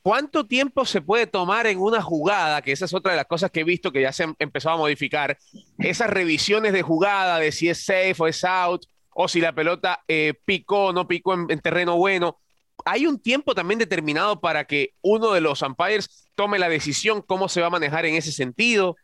¿cuánto 0.00 0.46
tiempo 0.46 0.86
se 0.86 1.02
puede 1.02 1.26
tomar 1.26 1.66
en 1.66 1.78
una 1.80 2.00
jugada? 2.00 2.62
Que 2.62 2.72
esa 2.72 2.86
es 2.86 2.94
otra 2.94 3.12
de 3.12 3.18
las 3.18 3.26
cosas 3.26 3.50
que 3.50 3.60
he 3.60 3.64
visto 3.64 3.92
que 3.92 4.00
ya 4.00 4.12
se 4.12 4.24
han 4.24 4.34
empezado 4.38 4.76
a 4.76 4.78
modificar. 4.78 5.36
Esas 5.76 6.08
revisiones 6.08 6.72
de 6.72 6.80
jugada, 6.80 7.38
de 7.38 7.52
si 7.52 7.68
es 7.68 7.84
safe 7.84 8.14
o 8.16 8.26
es 8.26 8.42
out, 8.42 8.86
o 9.10 9.28
si 9.28 9.42
la 9.42 9.52
pelota 9.52 10.02
eh, 10.08 10.32
picó 10.46 10.86
o 10.86 10.92
no 10.94 11.06
picó 11.06 11.34
en 11.34 11.60
terreno 11.60 11.98
bueno 11.98 12.38
hay 12.84 13.06
un 13.06 13.20
tiempo 13.20 13.54
también 13.54 13.78
determinado 13.78 14.40
para 14.40 14.64
que 14.64 14.94
uno 15.02 15.32
de 15.32 15.40
los 15.40 15.62
umpires 15.62 16.30
tome 16.34 16.58
la 16.58 16.68
decisión 16.68 17.22
cómo 17.22 17.48
se 17.48 17.60
va 17.60 17.66
a 17.66 17.70
manejar 17.70 18.06
en 18.06 18.14
ese 18.14 18.32
sentido. 18.32 18.96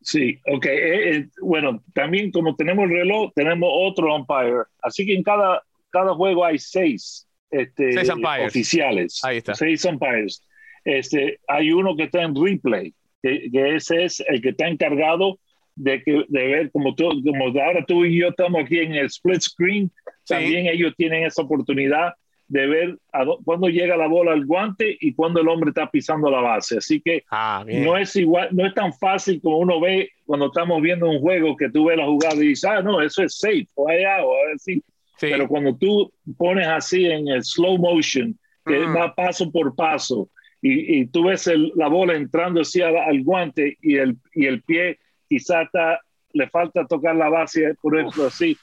Sí, 0.00 0.40
ok. 0.52 0.66
Eh, 0.66 1.16
eh, 1.16 1.28
bueno, 1.40 1.82
también 1.94 2.30
como 2.32 2.56
tenemos 2.56 2.84
el 2.84 2.90
reloj, 2.90 3.32
tenemos 3.34 3.68
otro 3.72 4.14
umpire. 4.14 4.64
Así 4.82 5.06
que 5.06 5.14
en 5.14 5.22
cada, 5.22 5.62
cada 5.90 6.14
juego 6.14 6.44
hay 6.44 6.58
seis, 6.58 7.28
este, 7.50 7.94
oficiales. 8.46 9.20
Ahí 9.22 9.38
está. 9.38 9.54
Seis 9.54 9.84
umpires. 9.84 10.46
Este, 10.84 11.38
hay 11.46 11.70
uno 11.70 11.96
que 11.96 12.04
está 12.04 12.22
en 12.22 12.34
replay, 12.34 12.92
que, 13.22 13.76
ese 13.76 14.04
es 14.04 14.20
el 14.26 14.42
que 14.42 14.48
está 14.48 14.66
encargado 14.66 15.38
de, 15.76 16.02
que, 16.02 16.24
de 16.28 16.46
ver, 16.48 16.70
como, 16.72 16.94
tú, 16.96 17.08
como 17.24 17.46
ahora 17.46 17.84
tú 17.86 18.04
y 18.04 18.18
yo 18.18 18.28
estamos 18.28 18.64
aquí 18.64 18.78
en 18.78 18.94
el 18.94 19.06
split 19.06 19.40
screen, 19.40 19.92
también 20.26 20.66
ellos 20.66 20.92
tienen 20.96 21.24
esa 21.24 21.42
oportunidad 21.42 22.14
de 22.52 22.66
ver 22.66 22.98
cuándo 23.44 23.68
llega 23.68 23.96
la 23.96 24.06
bola 24.06 24.32
al 24.32 24.44
guante 24.44 24.94
y 25.00 25.14
cuándo 25.14 25.40
el 25.40 25.48
hombre 25.48 25.70
está 25.70 25.90
pisando 25.90 26.30
la 26.30 26.42
base. 26.42 26.76
Así 26.76 27.00
que 27.00 27.24
ah, 27.30 27.64
no 27.66 27.96
es 27.96 28.14
igual, 28.14 28.50
no 28.52 28.66
es 28.66 28.74
tan 28.74 28.92
fácil 28.92 29.40
como 29.40 29.56
uno 29.56 29.80
ve 29.80 30.10
cuando 30.26 30.48
estamos 30.48 30.82
viendo 30.82 31.08
un 31.08 31.18
juego 31.18 31.56
que 31.56 31.70
tú 31.70 31.86
ves 31.86 31.96
la 31.96 32.04
jugada 32.04 32.34
y 32.34 32.48
dices, 32.48 32.68
ah, 32.70 32.82
no, 32.82 33.00
eso 33.00 33.22
es 33.22 33.38
safe, 33.38 33.66
o 33.74 33.88
allá, 33.88 34.22
o 34.22 34.34
así. 34.54 34.82
Pero 35.18 35.48
cuando 35.48 35.74
tú 35.74 36.12
pones 36.36 36.66
así 36.66 37.06
en 37.06 37.28
el 37.28 37.42
slow 37.42 37.78
motion, 37.78 38.38
que 38.66 38.80
mm. 38.80 38.96
va 38.96 39.14
paso 39.14 39.50
por 39.50 39.74
paso, 39.74 40.28
y, 40.60 41.06
tú 41.06 41.24
ves 41.24 41.50
la 41.74 41.88
bola 41.88 42.14
entrando 42.14 42.60
así 42.60 42.82
al, 42.82 43.22
guante 43.24 43.78
y 43.80 43.96
el, 43.96 44.16
y 44.34 44.44
el 44.44 44.62
pie 44.62 44.98
quizá 45.26 45.68
le 46.34 46.48
falta 46.50 46.86
tocar 46.86 47.16
la 47.16 47.30
base, 47.30 47.74
por 47.80 47.98
ejemplo, 47.98 48.26
así, 48.26 48.56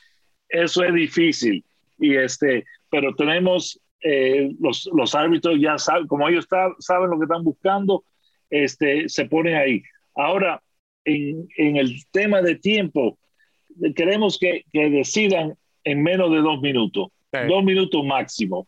eso 0.48 0.84
es 0.84 0.94
difícil. 0.94 1.66
Y 2.00 2.16
este, 2.16 2.66
pero 2.90 3.14
tenemos 3.16 3.80
eh, 4.02 4.52
los, 4.60 4.90
los, 4.94 5.14
árbitros 5.16 5.60
ya 5.60 5.78
saben, 5.78 6.08
como 6.08 6.28
ellos 6.28 6.48
saben 6.80 7.10
lo 7.10 7.18
que 7.18 7.26
están 7.26 7.44
buscando, 7.44 8.04
este, 8.50 9.10
se 9.10 9.26
ponen 9.26 9.56
ahí. 9.56 9.84
Ahora, 10.16 10.62
en, 11.06 11.48
en 11.58 11.78
el 11.78 12.06
tema 12.12 12.42
de 12.42 12.56
tiempo, 12.56 13.18
queremos 13.96 14.38
que, 14.38 14.66
que, 14.72 14.90
decidan 14.90 15.56
en 15.84 16.04
menos 16.04 16.32
de 16.32 16.40
dos 16.40 16.62
minutos, 16.62 17.10
dos 17.48 17.64
minutos 17.64 18.04
máximo, 18.06 18.68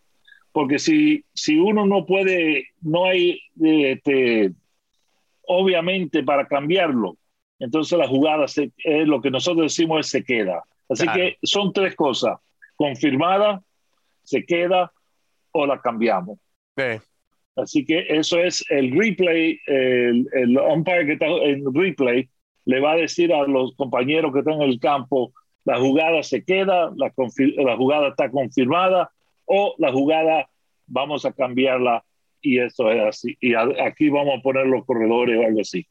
porque 0.51 0.79
si, 0.79 1.23
si 1.33 1.57
uno 1.57 1.85
no 1.85 2.05
puede, 2.05 2.67
no 2.81 3.05
hay, 3.05 3.39
este, 3.59 4.51
obviamente 5.43 6.23
para 6.23 6.47
cambiarlo, 6.47 7.17
entonces 7.59 7.97
la 7.97 8.07
jugada 8.07 8.47
se, 8.47 8.71
es 8.77 9.07
lo 9.07 9.21
que 9.21 9.31
nosotros 9.31 9.65
decimos 9.65 10.01
es 10.01 10.11
se 10.11 10.23
queda. 10.23 10.63
Así 10.89 11.07
que 11.07 11.37
son 11.43 11.71
tres 11.71 11.95
cosas, 11.95 12.37
confirmada, 12.81 13.61
se 14.23 14.43
queda 14.43 14.91
o 15.51 15.67
la 15.67 15.79
cambiamos. 15.79 16.39
Así 17.55 17.85
que 17.85 18.07
eso 18.09 18.39
es 18.39 18.65
el 18.69 18.97
replay, 18.97 19.59
el, 19.67 20.27
el, 20.33 20.57
umpire 20.57 21.05
que 21.05 21.13
está 21.13 21.27
en 21.27 21.63
replay 21.75 22.27
le 22.65 22.79
va 22.79 22.93
a 22.93 22.95
decir 22.95 23.31
a 23.33 23.45
los 23.45 23.75
compañeros 23.75 24.33
que 24.33 24.39
están 24.39 24.61
en 24.63 24.69
el 24.69 24.79
campo, 24.79 25.31
la 25.63 25.77
jugada 25.79 26.23
se 26.23 26.43
queda, 26.43 26.91
la, 26.95 27.13
la 27.57 27.77
jugada 27.77 28.07
está 28.07 28.31
confirmada 28.31 29.11
o 29.45 29.75
la 29.77 29.91
jugada 29.91 30.49
vamos 30.87 31.23
a 31.25 31.33
cambiarla 31.33 32.03
y 32.41 32.59
eso 32.59 32.89
es 32.91 33.03
así. 33.03 33.37
Y 33.39 33.53
aquí 33.53 34.09
vamos 34.09 34.39
a 34.39 34.41
poner 34.41 34.65
los 34.65 34.85
corredores 34.85 35.37
o 35.37 35.45
algo 35.45 35.61
así. 35.61 35.85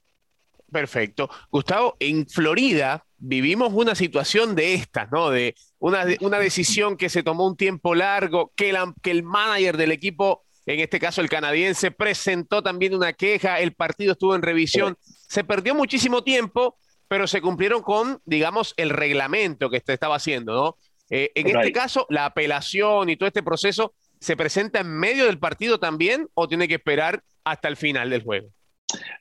Perfecto. 0.73 1.31
Gustavo, 1.53 1.97
en 2.01 2.27
Florida 2.27 3.05
vivimos 3.21 3.73
una 3.73 3.95
situación 3.95 4.55
de 4.55 4.75
estas, 4.75 5.11
¿no? 5.13 5.31
De 5.31 5.55
una, 5.79 6.05
una 6.21 6.39
decisión 6.39 6.97
que 6.97 7.09
se 7.09 7.23
tomó 7.23 7.47
un 7.47 7.57
tiempo 7.57 7.95
largo, 7.95 8.53
que, 8.57 8.77
que 9.03 9.11
el 9.11 9.23
manager 9.23 9.77
del 9.77 9.93
equipo, 9.93 10.43
en 10.67 10.81
este 10.81 10.99
caso 10.99 11.21
el 11.21 11.29
canadiense, 11.29 11.91
presentó 11.91 12.63
también 12.63 12.95
una 12.95 13.13
queja, 13.13 13.61
el 13.61 13.75
partido 13.75 14.13
estuvo 14.13 14.35
en 14.35 14.43
revisión, 14.43 14.97
se 15.03 15.45
perdió 15.45 15.75
muchísimo 15.75 16.25
tiempo, 16.25 16.77
pero 17.09 17.27
se 17.27 17.41
cumplieron 17.41 17.83
con, 17.83 18.21
digamos, 18.25 18.75
el 18.77 18.91
reglamento 18.91 19.69
que 19.69 19.83
se 19.85 19.93
estaba 19.93 20.17
haciendo, 20.17 20.55
¿no? 20.55 20.77
Eh, 21.11 21.31
en 21.35 21.49
este 21.49 21.73
caso, 21.73 22.07
la 22.09 22.25
apelación 22.25 23.11
y 23.11 23.17
todo 23.17 23.27
este 23.27 23.43
proceso, 23.43 23.95
¿se 24.21 24.37
presenta 24.37 24.81
en 24.81 24.97
medio 24.97 25.27
del 25.27 25.39
partido 25.39 25.79
también 25.79 26.29
o 26.35 26.49
tiene 26.49 26.69
que 26.69 26.75
esperar 26.75 27.23
hasta 27.45 27.69
el 27.69 27.77
final 27.77 28.11
del 28.11 28.23
juego? 28.23 28.49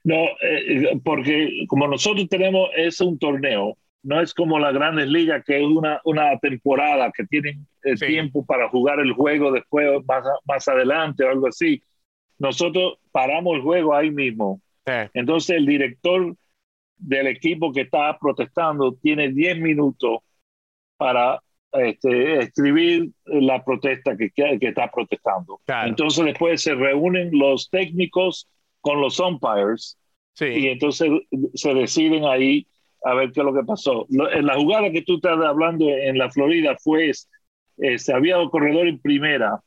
No, 0.03 0.15
eh, 0.41 0.99
porque 1.03 1.65
como 1.67 1.87
nosotros 1.87 2.27
tenemos, 2.29 2.69
es 2.75 3.01
un 3.01 3.17
torneo, 3.17 3.77
no 4.03 4.21
es 4.21 4.33
como 4.33 4.59
las 4.59 4.73
grandes 4.73 5.07
ligas, 5.07 5.43
que 5.45 5.57
es 5.57 5.63
una, 5.63 5.99
una 6.05 6.37
temporada 6.39 7.11
que 7.11 7.25
tienen 7.25 7.67
el 7.83 7.99
tiempo 7.99 8.45
para 8.45 8.69
jugar 8.69 8.99
el 8.99 9.13
juego 9.13 9.51
después, 9.51 9.87
más, 10.07 10.23
más 10.45 10.67
adelante 10.67 11.23
o 11.23 11.29
algo 11.29 11.47
así. 11.47 11.83
Nosotros 12.37 12.97
paramos 13.11 13.55
el 13.55 13.61
juego 13.61 13.93
ahí 13.93 14.11
mismo. 14.11 14.61
Entonces 15.13 15.57
el 15.57 15.65
director 15.65 16.35
del 16.97 17.27
equipo 17.27 17.71
que 17.71 17.81
está 17.81 18.17
protestando 18.19 18.95
tiene 18.95 19.29
10 19.29 19.59
minutos 19.59 20.19
para 20.97 21.41
este, 21.71 22.39
escribir 22.39 23.11
la 23.25 23.63
protesta 23.63 24.17
que, 24.17 24.31
que, 24.31 24.57
está 24.61 24.89
protestando. 24.89 25.59
Entonces 25.85 26.25
después 26.25 26.61
se 26.61 26.73
reúnen 26.73 27.29
los 27.31 27.69
técnicos 27.69 28.47
con 28.81 28.99
los 28.99 29.19
umpires 29.19 29.97
y 30.39 30.67
entonces 30.67 31.09
se 31.53 31.73
deciden 31.73 32.25
ahí 32.25 32.65
a 33.03 33.13
ver 33.13 33.31
qué 33.31 33.39
es 33.39 33.45
lo 33.45 33.53
que 33.53 33.63
pasó. 33.63 34.05
En 34.09 34.45
la 34.45 34.55
jugada 34.55 34.91
que 34.91 35.01
tú 35.01 35.15
estás 35.15 35.39
hablando 35.39 35.87
en 35.87 36.17
la 36.17 36.29
Florida 36.29 36.75
fue, 36.83 37.11
eh, 37.77 37.97
se 37.97 38.13
había 38.13 38.39
un 38.39 38.49
corredor 38.49 38.87
en 38.87 38.99
primera 38.99 39.59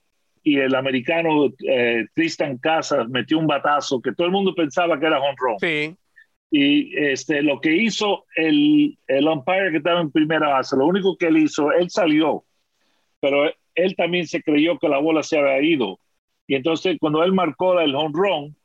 y 0.43 0.59
el 0.59 0.75
americano 0.75 1.47
eh, 1.67 2.07
Tristan 2.15 2.59
Casas 2.59 3.09
metió 3.09 3.39
un 3.39 3.47
batazo 3.47 4.01
que 4.01 4.13
todo 4.13 4.27
el 4.27 4.33
mundo 4.33 4.55
pensaba 4.55 4.99
que 4.99 5.07
era 5.07 5.21
home 5.21 5.37
run. 5.39 5.59
Sí. 5.61 5.97
Y 6.51 6.99
este, 6.99 7.43
lo 7.43 7.61
que 7.61 7.75
hizo 7.75 8.27
el, 8.37 8.99
el 9.07 9.29
umpire 9.29 9.71
que 9.71 9.79
estaba 9.79 10.01
en 10.01 10.11
primera 10.11 10.49
base, 10.49 10.77
lo 10.77 10.87
único 10.87 11.17
que 11.17 11.29
él 11.29 11.39
hizo, 11.39 11.73
él 11.73 11.89
salió, 11.89 12.45
pero 13.21 13.51
él 13.75 13.97
también 13.97 14.27
se 14.27 14.43
creyó 14.43 14.79
que 14.79 14.89
la 14.89 14.99
bola 14.99 15.23
se 15.23 15.39
había 15.39 15.63
ido. 15.63 15.99
Y 16.47 16.57
entonces 16.57 16.99
cuando 17.01 17.23
él 17.23 17.33
marcó 17.33 17.81
el 17.81 17.95
home 17.95 18.13
run, 18.13 18.57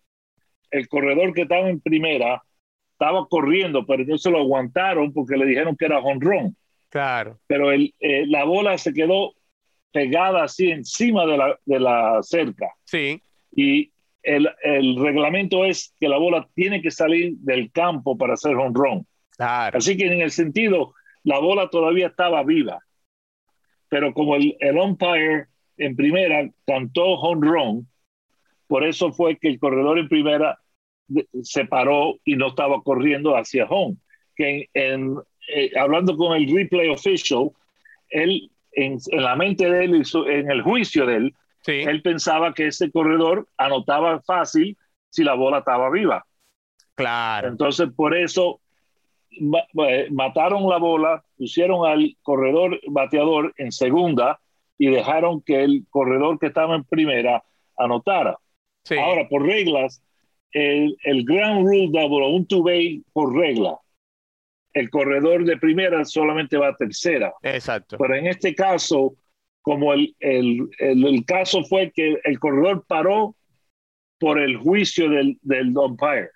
el 0.71 0.87
corredor 0.89 1.33
que 1.33 1.43
estaba 1.43 1.69
en 1.69 1.79
primera 1.79 2.43
estaba 2.99 3.27
corriendo, 3.27 3.85
pero 3.85 4.03
no 4.05 4.17
se 4.17 4.31
lo 4.31 4.39
aguantaron 4.39 5.13
porque 5.13 5.37
le 5.37 5.45
dijeron 5.45 5.75
que 5.75 5.85
era 5.85 5.99
honrón. 5.99 6.55
Claro. 6.89 7.37
Pero 7.45 7.71
el, 7.71 7.93
eh, 7.99 8.25
la 8.25 8.43
bola 8.43 8.75
se 8.79 8.91
quedó 8.91 9.33
pegada 9.91 10.43
así 10.43 10.71
encima 10.71 11.25
de 11.27 11.37
la, 11.37 11.59
de 11.65 11.79
la 11.79 12.19
cerca. 12.23 12.67
Sí. 12.85 13.21
Y 13.55 13.91
el, 14.23 14.49
el, 14.63 14.97
reglamento 14.99 15.63
es 15.63 15.93
que 15.99 16.09
la 16.09 16.17
bola 16.17 16.47
tiene 16.55 16.81
que 16.81 16.89
salir 16.89 17.35
del 17.37 17.71
campo 17.71 18.17
para 18.17 18.33
hacer 18.33 18.55
honrón. 18.55 19.05
Claro. 19.37 19.77
Así 19.77 19.95
que 19.95 20.07
en 20.07 20.21
el 20.21 20.31
sentido, 20.31 20.95
la 21.23 21.37
bola 21.37 21.69
todavía 21.69 22.07
estaba 22.07 22.43
viva. 22.43 22.79
Pero 23.89 24.13
como 24.13 24.35
el, 24.35 24.57
el 24.59 24.77
umpire 24.77 25.45
en 25.77 25.95
primera 25.95 26.49
cantó 26.65 27.05
honrón, 27.05 27.87
por 28.65 28.83
eso 28.83 29.11
fue 29.11 29.37
que 29.37 29.49
el 29.49 29.59
corredor 29.59 29.99
en 29.99 30.09
primera 30.09 30.59
se 31.43 31.65
paró 31.65 32.15
y 32.25 32.35
no 32.35 32.47
estaba 32.47 32.81
corriendo 32.81 33.35
hacia 33.35 33.65
home. 33.65 33.97
Que 34.35 34.69
en, 34.73 35.17
eh, 35.53 35.71
hablando 35.79 36.15
con 36.15 36.35
el 36.35 36.53
replay 36.53 36.89
official, 36.89 37.51
él, 38.09 38.51
en, 38.73 38.99
la 39.11 39.35
mente 39.35 39.69
de 39.69 39.85
él, 39.85 40.03
en 40.27 40.51
el 40.51 40.61
juicio 40.61 41.05
de 41.05 41.15
él, 41.15 41.35
él 41.65 42.01
pensaba 42.01 42.53
que 42.53 42.67
ese 42.67 42.91
corredor 42.91 43.47
anotaba 43.57 44.21
fácil 44.21 44.77
si 45.09 45.23
la 45.23 45.33
bola 45.33 45.59
estaba 45.59 45.89
viva. 45.89 46.25
Claro. 46.95 47.49
Entonces, 47.49 47.89
por 47.95 48.15
eso 48.15 48.61
mataron 50.09 50.67
la 50.69 50.77
bola, 50.77 51.23
pusieron 51.37 51.85
al 51.85 52.15
corredor 52.23 52.79
bateador 52.87 53.53
en 53.57 53.71
segunda 53.71 54.39
y 54.77 54.87
dejaron 54.87 55.41
que 55.41 55.63
el 55.63 55.85
corredor 55.89 56.39
que 56.39 56.47
estaba 56.47 56.75
en 56.75 56.83
primera 56.83 57.43
anotara. 57.77 58.37
Ahora, 58.99 59.27
por 59.27 59.43
reglas, 59.45 60.01
el, 60.51 60.97
el 61.03 61.25
ground 61.25 61.67
rule 61.67 61.89
double, 61.91 62.27
un 62.27 62.45
two-way 62.45 63.03
por 63.13 63.35
regla, 63.35 63.77
el 64.73 64.89
corredor 64.89 65.43
de 65.45 65.57
primera 65.57 66.05
solamente 66.05 66.57
va 66.57 66.69
a 66.69 66.75
tercera. 66.75 67.33
Exacto. 67.41 67.97
Pero 67.97 68.15
en 68.15 68.27
este 68.27 68.53
caso, 68.55 69.15
como 69.61 69.93
el, 69.93 70.15
el, 70.19 70.69
el, 70.79 71.25
caso 71.25 71.63
fue 71.63 71.91
que 71.93 72.17
el 72.23 72.39
corredor 72.39 72.85
paró 72.87 73.35
por 74.19 74.39
el 74.39 74.57
juicio 74.57 75.09
del, 75.09 75.37
del 75.41 75.77
umpire, 75.77 76.29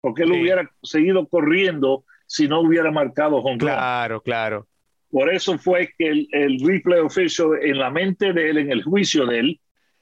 porque 0.00 0.22
él 0.22 0.32
hubiera 0.32 0.70
seguido 0.82 1.26
corriendo 1.28 2.04
si 2.26 2.48
no 2.48 2.60
hubiera 2.60 2.90
marcado 2.90 3.36
home 3.36 3.58
Claro, 3.58 4.20
claro. 4.20 4.66
Por 5.10 5.32
eso 5.32 5.56
fue 5.58 5.90
que 5.96 6.08
el, 6.08 6.28
el, 6.32 6.58
replay 6.60 6.98
official, 7.00 7.50
en 7.62 7.78
la 7.78 7.90
mente 7.90 8.32
de 8.32 8.50
él, 8.50 8.58
en 8.58 8.72
el 8.72 8.82
juicio 8.82 9.26
de 9.26 9.38
él, 9.38 9.60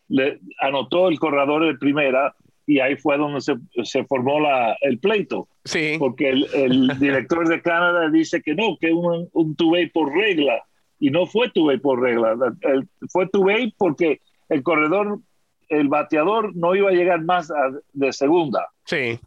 le 0.08 0.40
anotó 0.60 1.08
el 1.08 1.18
corredor 1.18 1.66
de 1.66 1.78
primera 1.78 2.34
y 2.66 2.80
ahí 2.80 2.96
fue 2.96 3.18
donde 3.18 3.40
se, 3.40 3.54
se 3.84 4.04
formó 4.04 4.40
la, 4.40 4.76
el 4.80 4.98
pleito. 4.98 5.48
Sí. 5.64 5.96
Porque 5.98 6.30
el, 6.30 6.46
el 6.54 6.88
director 6.98 7.48
de 7.48 7.60
Canadá 7.60 8.08
dice 8.10 8.42
que 8.42 8.54
no, 8.54 8.76
que 8.80 8.92
un, 8.92 9.28
un 9.32 9.56
two-way 9.56 9.90
por 9.90 10.12
regla. 10.14 10.62
Y 10.98 11.10
no 11.10 11.26
fue 11.26 11.50
two-way 11.50 11.78
por 11.78 12.00
regla. 12.00 12.36
El, 12.60 12.88
fue 13.10 13.28
two-way 13.28 13.74
porque 13.76 14.20
el 14.48 14.62
corredor, 14.62 15.18
el 15.68 15.88
bateador 15.88 16.54
no 16.54 16.74
iba 16.74 16.90
a 16.90 16.94
llegar 16.94 17.22
más 17.22 17.52
de 17.92 18.12
segunda. 18.12 18.68
Sí 18.84 19.18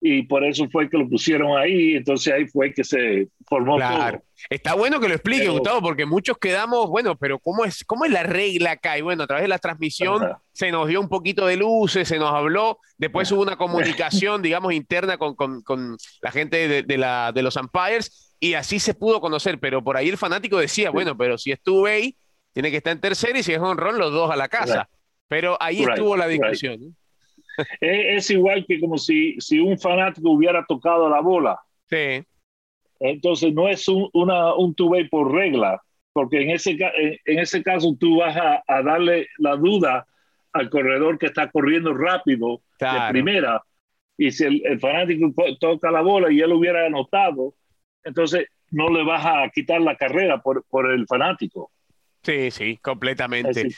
y 0.00 0.22
por 0.22 0.44
eso 0.44 0.68
fue 0.70 0.88
que 0.88 0.98
lo 0.98 1.08
pusieron 1.08 1.56
ahí, 1.56 1.94
entonces 1.96 2.32
ahí 2.32 2.46
fue 2.46 2.72
que 2.72 2.84
se 2.84 3.28
formó 3.46 3.76
claro. 3.76 4.22
Está 4.50 4.74
bueno 4.74 5.00
que 5.00 5.08
lo 5.08 5.14
explique, 5.14 5.48
Gustavo, 5.48 5.80
porque 5.80 6.04
muchos 6.04 6.36
quedamos, 6.38 6.88
bueno, 6.88 7.16
pero 7.16 7.38
¿cómo 7.38 7.64
es, 7.64 7.84
cómo 7.84 8.04
es 8.04 8.10
la 8.10 8.22
regla 8.22 8.72
acá? 8.72 8.98
Y 8.98 9.02
bueno, 9.02 9.22
a 9.22 9.26
través 9.26 9.42
de 9.42 9.48
la 9.48 9.58
transmisión 9.58 10.30
se 10.52 10.70
nos 10.70 10.88
dio 10.88 11.00
un 11.00 11.08
poquito 11.08 11.46
de 11.46 11.56
luces, 11.56 12.06
se 12.06 12.18
nos 12.18 12.32
habló, 12.32 12.78
después 12.98 13.30
hubo 13.32 13.42
una 13.42 13.56
comunicación, 13.56 14.42
digamos, 14.42 14.74
interna 14.74 15.16
con, 15.16 15.34
con, 15.34 15.62
con 15.62 15.96
la 16.20 16.30
gente 16.30 16.68
de, 16.68 16.82
de, 16.82 16.98
la, 16.98 17.32
de 17.32 17.42
los 17.42 17.56
umpires 17.56 18.34
y 18.38 18.54
así 18.54 18.78
se 18.78 18.94
pudo 18.94 19.20
conocer, 19.20 19.58
pero 19.58 19.82
por 19.82 19.96
ahí 19.96 20.08
el 20.08 20.18
fanático 20.18 20.58
decía, 20.58 20.90
bueno, 20.90 21.16
pero 21.16 21.38
si 21.38 21.52
estuve 21.52 21.92
ahí, 21.92 22.16
tiene 22.52 22.70
que 22.70 22.78
estar 22.78 22.92
en 22.92 23.00
tercera 23.00 23.38
y 23.38 23.42
si 23.42 23.52
es 23.52 23.58
un 23.58 23.76
rol, 23.76 23.98
los 23.98 24.12
dos 24.12 24.30
a 24.30 24.36
la 24.36 24.48
casa. 24.48 24.88
Pero 25.28 25.56
ahí 25.60 25.82
estuvo 25.82 26.16
la 26.16 26.28
discusión. 26.28 26.96
Es, 27.80 28.30
igual 28.30 28.64
que 28.66 28.80
como 28.80 28.98
si, 28.98 29.36
si 29.40 29.58
un 29.58 29.78
fanático 29.78 30.30
hubiera 30.30 30.64
tocado 30.66 31.08
la 31.08 31.20
bola. 31.20 31.58
Sí. 31.88 32.24
Entonces 33.00 33.52
no 33.52 33.68
es 33.68 33.86
un, 33.88 34.08
una, 34.12 34.54
un 34.54 34.74
two-way 34.74 35.08
por 35.08 35.32
regla, 35.32 35.80
porque 36.12 36.42
en 36.42 36.50
ese, 36.50 36.76
en 37.24 37.38
ese 37.38 37.62
caso 37.62 37.94
tú 37.98 38.18
vas 38.18 38.36
a, 38.36 38.82
darle 38.82 39.28
la 39.38 39.56
duda 39.56 40.06
al 40.52 40.70
corredor 40.70 41.18
que 41.18 41.26
está 41.26 41.50
corriendo 41.50 41.92
rápido 41.92 42.62
de 42.80 43.10
primera. 43.10 43.62
Y 44.16 44.30
si 44.30 44.44
el, 44.44 44.80
fanático 44.80 45.32
toca 45.60 45.90
la 45.90 46.00
bola 46.00 46.32
y 46.32 46.40
él 46.40 46.52
hubiera 46.52 46.86
anotado, 46.86 47.54
entonces 48.02 48.46
no 48.70 48.88
le 48.88 49.04
vas 49.04 49.24
a 49.26 49.50
quitar 49.50 49.80
la 49.80 49.96
carrera 49.96 50.40
por, 50.40 50.64
por 50.64 50.90
el 50.90 51.06
fanático. 51.06 51.70
Sí, 52.22 52.50
sí, 52.50 52.78
completamente. 52.78 53.68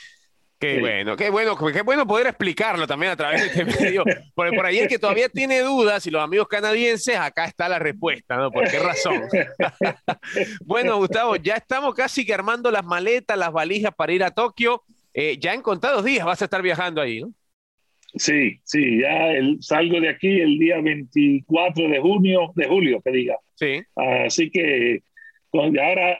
Qué 0.59 0.79
bueno, 0.81 1.15
qué 1.15 1.29
bueno, 1.29 1.55
qué 1.55 1.81
bueno 1.83 2.05
poder 2.05 2.27
explicarlo 2.27 2.85
también 2.85 3.13
a 3.13 3.15
través 3.15 3.41
de 3.41 3.47
este 3.47 3.65
medio. 3.83 4.03
Por, 4.35 4.53
por 4.53 4.65
ahí 4.65 4.79
el 4.79 4.89
que 4.89 4.99
todavía 4.99 5.29
tiene 5.29 5.61
dudas 5.61 6.05
y 6.05 6.11
los 6.11 6.21
amigos 6.21 6.49
canadienses, 6.49 7.15
acá 7.15 7.45
está 7.45 7.69
la 7.69 7.79
respuesta, 7.79 8.35
¿no? 8.35 8.51
¿Por 8.51 8.69
qué 8.69 8.77
razón? 8.77 9.21
bueno, 10.65 10.97
Gustavo, 10.97 11.37
ya 11.37 11.55
estamos 11.55 11.95
casi 11.95 12.25
que 12.25 12.33
armando 12.33 12.71
las 12.71 12.83
maletas, 12.83 13.37
las 13.37 13.53
valijas 13.53 13.95
para 13.95 14.11
ir 14.11 14.23
a 14.23 14.31
Tokio. 14.31 14.83
Eh, 15.13 15.37
ya 15.39 15.53
en 15.53 15.61
contados 15.61 16.03
días 16.03 16.25
vas 16.25 16.41
a 16.41 16.45
estar 16.45 16.61
viajando 16.61 17.01
ahí, 17.01 17.21
¿no? 17.21 17.31
Sí, 18.15 18.59
sí, 18.63 18.99
ya 19.01 19.31
el, 19.31 19.61
salgo 19.61 20.01
de 20.01 20.09
aquí 20.09 20.41
el 20.41 20.57
día 20.57 20.81
24 20.81 21.87
de 21.87 21.99
junio, 21.99 22.51
de 22.55 22.67
julio, 22.67 23.01
que 23.01 23.11
diga. 23.11 23.37
Sí. 23.55 23.81
Así 24.25 24.49
que 24.49 25.03
ahora, 25.53 26.19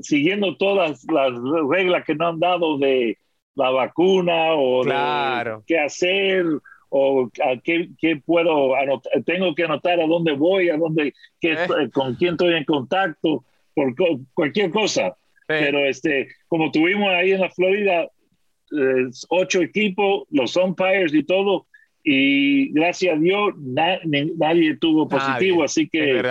siguiendo 0.00 0.56
todas 0.56 1.04
las 1.12 1.32
reglas 1.68 2.04
que 2.04 2.14
nos 2.14 2.34
han 2.34 2.40
dado 2.40 2.78
de 2.78 3.18
la 3.54 3.70
vacuna 3.70 4.54
o 4.54 4.82
claro. 4.82 5.62
qué 5.66 5.78
hacer 5.78 6.46
o 6.88 7.30
a 7.42 7.56
qué, 7.62 7.88
qué, 7.98 8.16
puedo 8.16 8.76
anotar, 8.76 9.22
tengo 9.24 9.54
que 9.54 9.64
anotar 9.64 9.98
a 9.98 10.06
dónde 10.06 10.32
voy, 10.32 10.68
a 10.68 10.76
dónde, 10.76 11.14
qué, 11.40 11.52
eh. 11.52 11.90
con 11.92 12.14
quién 12.16 12.32
estoy 12.32 12.54
en 12.54 12.64
contacto, 12.64 13.44
por 13.74 13.94
cualquier 14.34 14.70
cosa. 14.70 15.16
Pero 15.46 15.80
este, 15.80 16.28
como 16.48 16.70
tuvimos 16.70 17.08
ahí 17.10 17.32
en 17.32 17.40
la 17.40 17.50
Florida, 17.50 18.02
eh, 18.04 19.10
ocho 19.28 19.60
equipos, 19.60 20.24
los 20.30 20.56
umpires 20.56 21.12
y 21.14 21.22
todo, 21.24 21.66
y 22.04 22.72
gracias 22.72 23.16
a 23.16 23.18
Dios 23.18 23.54
nadie 23.58 24.76
tuvo 24.76 25.08
positivo, 25.08 25.62
así 25.62 25.88
que 25.88 26.22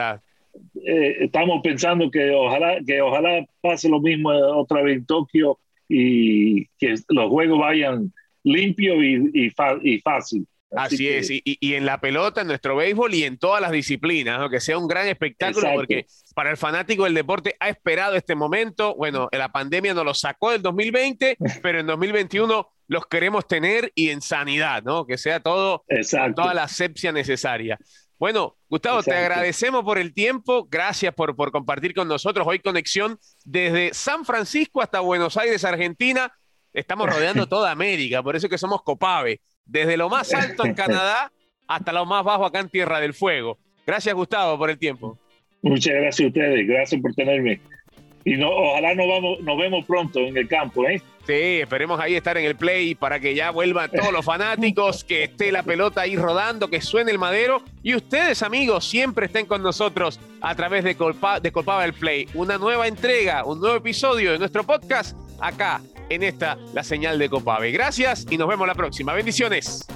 eh, 0.86 1.18
estamos 1.22 1.62
pensando 1.64 2.10
que 2.10 2.32
ojalá, 2.32 2.80
que 2.86 3.02
ojalá 3.02 3.46
pase 3.62 3.90
lo 3.90 4.02
mismo 4.02 4.30
otra 4.32 4.82
vez 4.82 4.98
en 4.98 5.06
Tokio 5.06 5.60
y 5.88 6.66
que 6.78 6.96
los 7.10 7.30
juegos 7.30 7.60
vayan 7.60 8.14
limpios 8.44 8.98
y, 9.04 9.46
y, 9.46 10.00
fácil. 10.00 10.48
Así, 10.72 11.08
es, 11.10 11.30
y, 11.30 11.42
y, 11.44 11.74
en 11.74 11.86
la 11.86 12.00
pelota, 12.00 12.42
en 12.42 12.48
nuestro 12.48 12.78
béisbol 12.78 13.14
y 13.14 13.26
en 13.26 13.38
todas 13.38 13.62
las 13.62 13.72
disciplinas, 13.72 14.50
que 14.50 14.62
sea 14.62 14.78
un 14.78 14.88
gran 14.88 15.06
espectáculo, 15.08 15.68
porque 15.76 16.06
para 16.34 16.50
el 16.50 16.56
fanático 16.56 17.04
del 17.04 17.14
deporte 17.14 17.56
ha 17.60 17.68
esperado 17.68 18.16
este 18.16 18.36
momento. 18.36 18.96
Bueno, 18.96 19.28
la 19.34 19.52
pandemia 19.52 19.94
nos 19.94 20.06
lo 20.06 20.14
sacó 20.14 20.52
del 20.52 20.62
2020, 20.62 21.38
pero 21.62 21.82
en 21.82 21.88
2021 21.88 22.68
los 22.88 23.06
queremos 23.06 23.48
tener 23.48 23.92
y 23.96 24.10
en 24.10 24.22
sanidad, 24.22 24.82
¿no? 24.84 25.06
Que 25.06 25.18
sea 25.18 25.42
todo, 25.42 25.84
toda 26.36 26.54
la 26.54 26.64
asepsia 26.64 27.12
necesaria. 27.12 27.78
Bueno, 28.22 28.56
Gustavo, 28.70 29.02
te 29.02 29.16
agradecemos 29.16 29.84
por 29.84 29.98
el 29.98 30.14
tiempo, 30.14 30.68
gracias 30.70 31.12
por, 31.12 31.36
por 31.36 31.52
compartir 31.52 31.96
con 31.96 32.08
nosotros 32.08 32.46
hoy 32.48 32.60
conexión 32.60 33.18
desde 33.46 33.96
San 33.96 34.26
Francisco 34.26 34.80
hasta 34.80 35.00
Buenos 35.00 35.38
Aires, 35.38 35.66
Argentina. 35.66 36.32
Estamos 36.72 37.10
rodeando 37.10 37.48
toda 37.50 37.72
América, 37.72 38.22
por 38.22 38.36
eso 38.36 38.48
que 38.48 38.60
somos 38.60 38.84
Copave, 38.84 39.42
desde 39.66 39.98
lo 39.98 40.08
más 40.08 40.32
alto 40.36 40.64
en 40.68 40.76
Canadá 40.76 41.32
hasta 41.68 41.92
lo 41.92 42.06
más 42.06 42.24
bajo 42.24 42.46
acá 42.46 42.60
en 42.60 42.70
Tierra 42.70 43.00
del 43.00 43.16
Fuego. 43.16 43.58
Gracias, 43.88 44.14
Gustavo, 44.14 44.56
por 44.56 44.70
el 44.70 44.78
tiempo. 44.78 45.18
Muchas 45.64 45.96
gracias 45.96 46.26
a 46.26 46.28
ustedes, 46.28 46.68
gracias 46.68 47.02
por 47.02 47.16
tenerme. 47.16 47.60
Y 48.24 48.36
no, 48.36 48.50
ojalá 48.50 48.94
nos, 48.94 49.08
vamos, 49.08 49.40
nos 49.42 49.58
vemos 49.58 49.86
pronto 49.86 50.20
en 50.20 50.38
el 50.38 50.48
campo, 50.48 50.88
¿eh? 50.88 51.02
Sí, 51.26 51.62
esperemos 51.62 52.00
ahí 52.00 52.16
estar 52.16 52.38
en 52.38 52.46
el 52.46 52.56
play 52.56 52.96
para 52.96 53.20
que 53.20 53.36
ya 53.36 53.52
vuelvan 53.52 53.92
todos 53.92 54.12
los 54.12 54.26
fanáticos, 54.26 55.04
que 55.04 55.24
esté 55.24 55.52
la 55.52 55.64
pelota 55.64 56.02
ahí 56.02 56.16
rodando, 56.16 56.68
que 56.68 56.82
suene 56.82 57.12
el 57.12 57.20
madero. 57.20 57.64
Y 57.84 57.96
ustedes, 57.96 58.42
amigos, 58.42 58.86
siempre 58.86 59.28
estén 59.28 59.46
con 59.46 59.62
nosotros 59.62 60.20
a 60.42 60.56
través 60.56 60.84
de, 60.84 60.96
Colpa, 60.96 61.40
de 61.40 61.52
Colpaba 61.52 61.86
el 61.86 61.94
Play. 61.94 62.28
Una 62.34 62.58
nueva 62.58 62.88
entrega, 62.88 63.46
un 63.46 63.60
nuevo 63.60 63.76
episodio 63.76 64.32
de 64.32 64.40
nuestro 64.40 64.64
podcast 64.64 65.16
acá 65.40 65.82
en 66.10 66.24
esta, 66.24 66.58
la 66.74 66.84
señal 66.84 67.20
de 67.20 67.30
Copave. 67.30 67.72
Gracias 67.72 68.26
y 68.30 68.38
nos 68.38 68.48
vemos 68.48 68.68
la 68.68 68.76
próxima. 68.76 69.14
Bendiciones. 69.14 69.88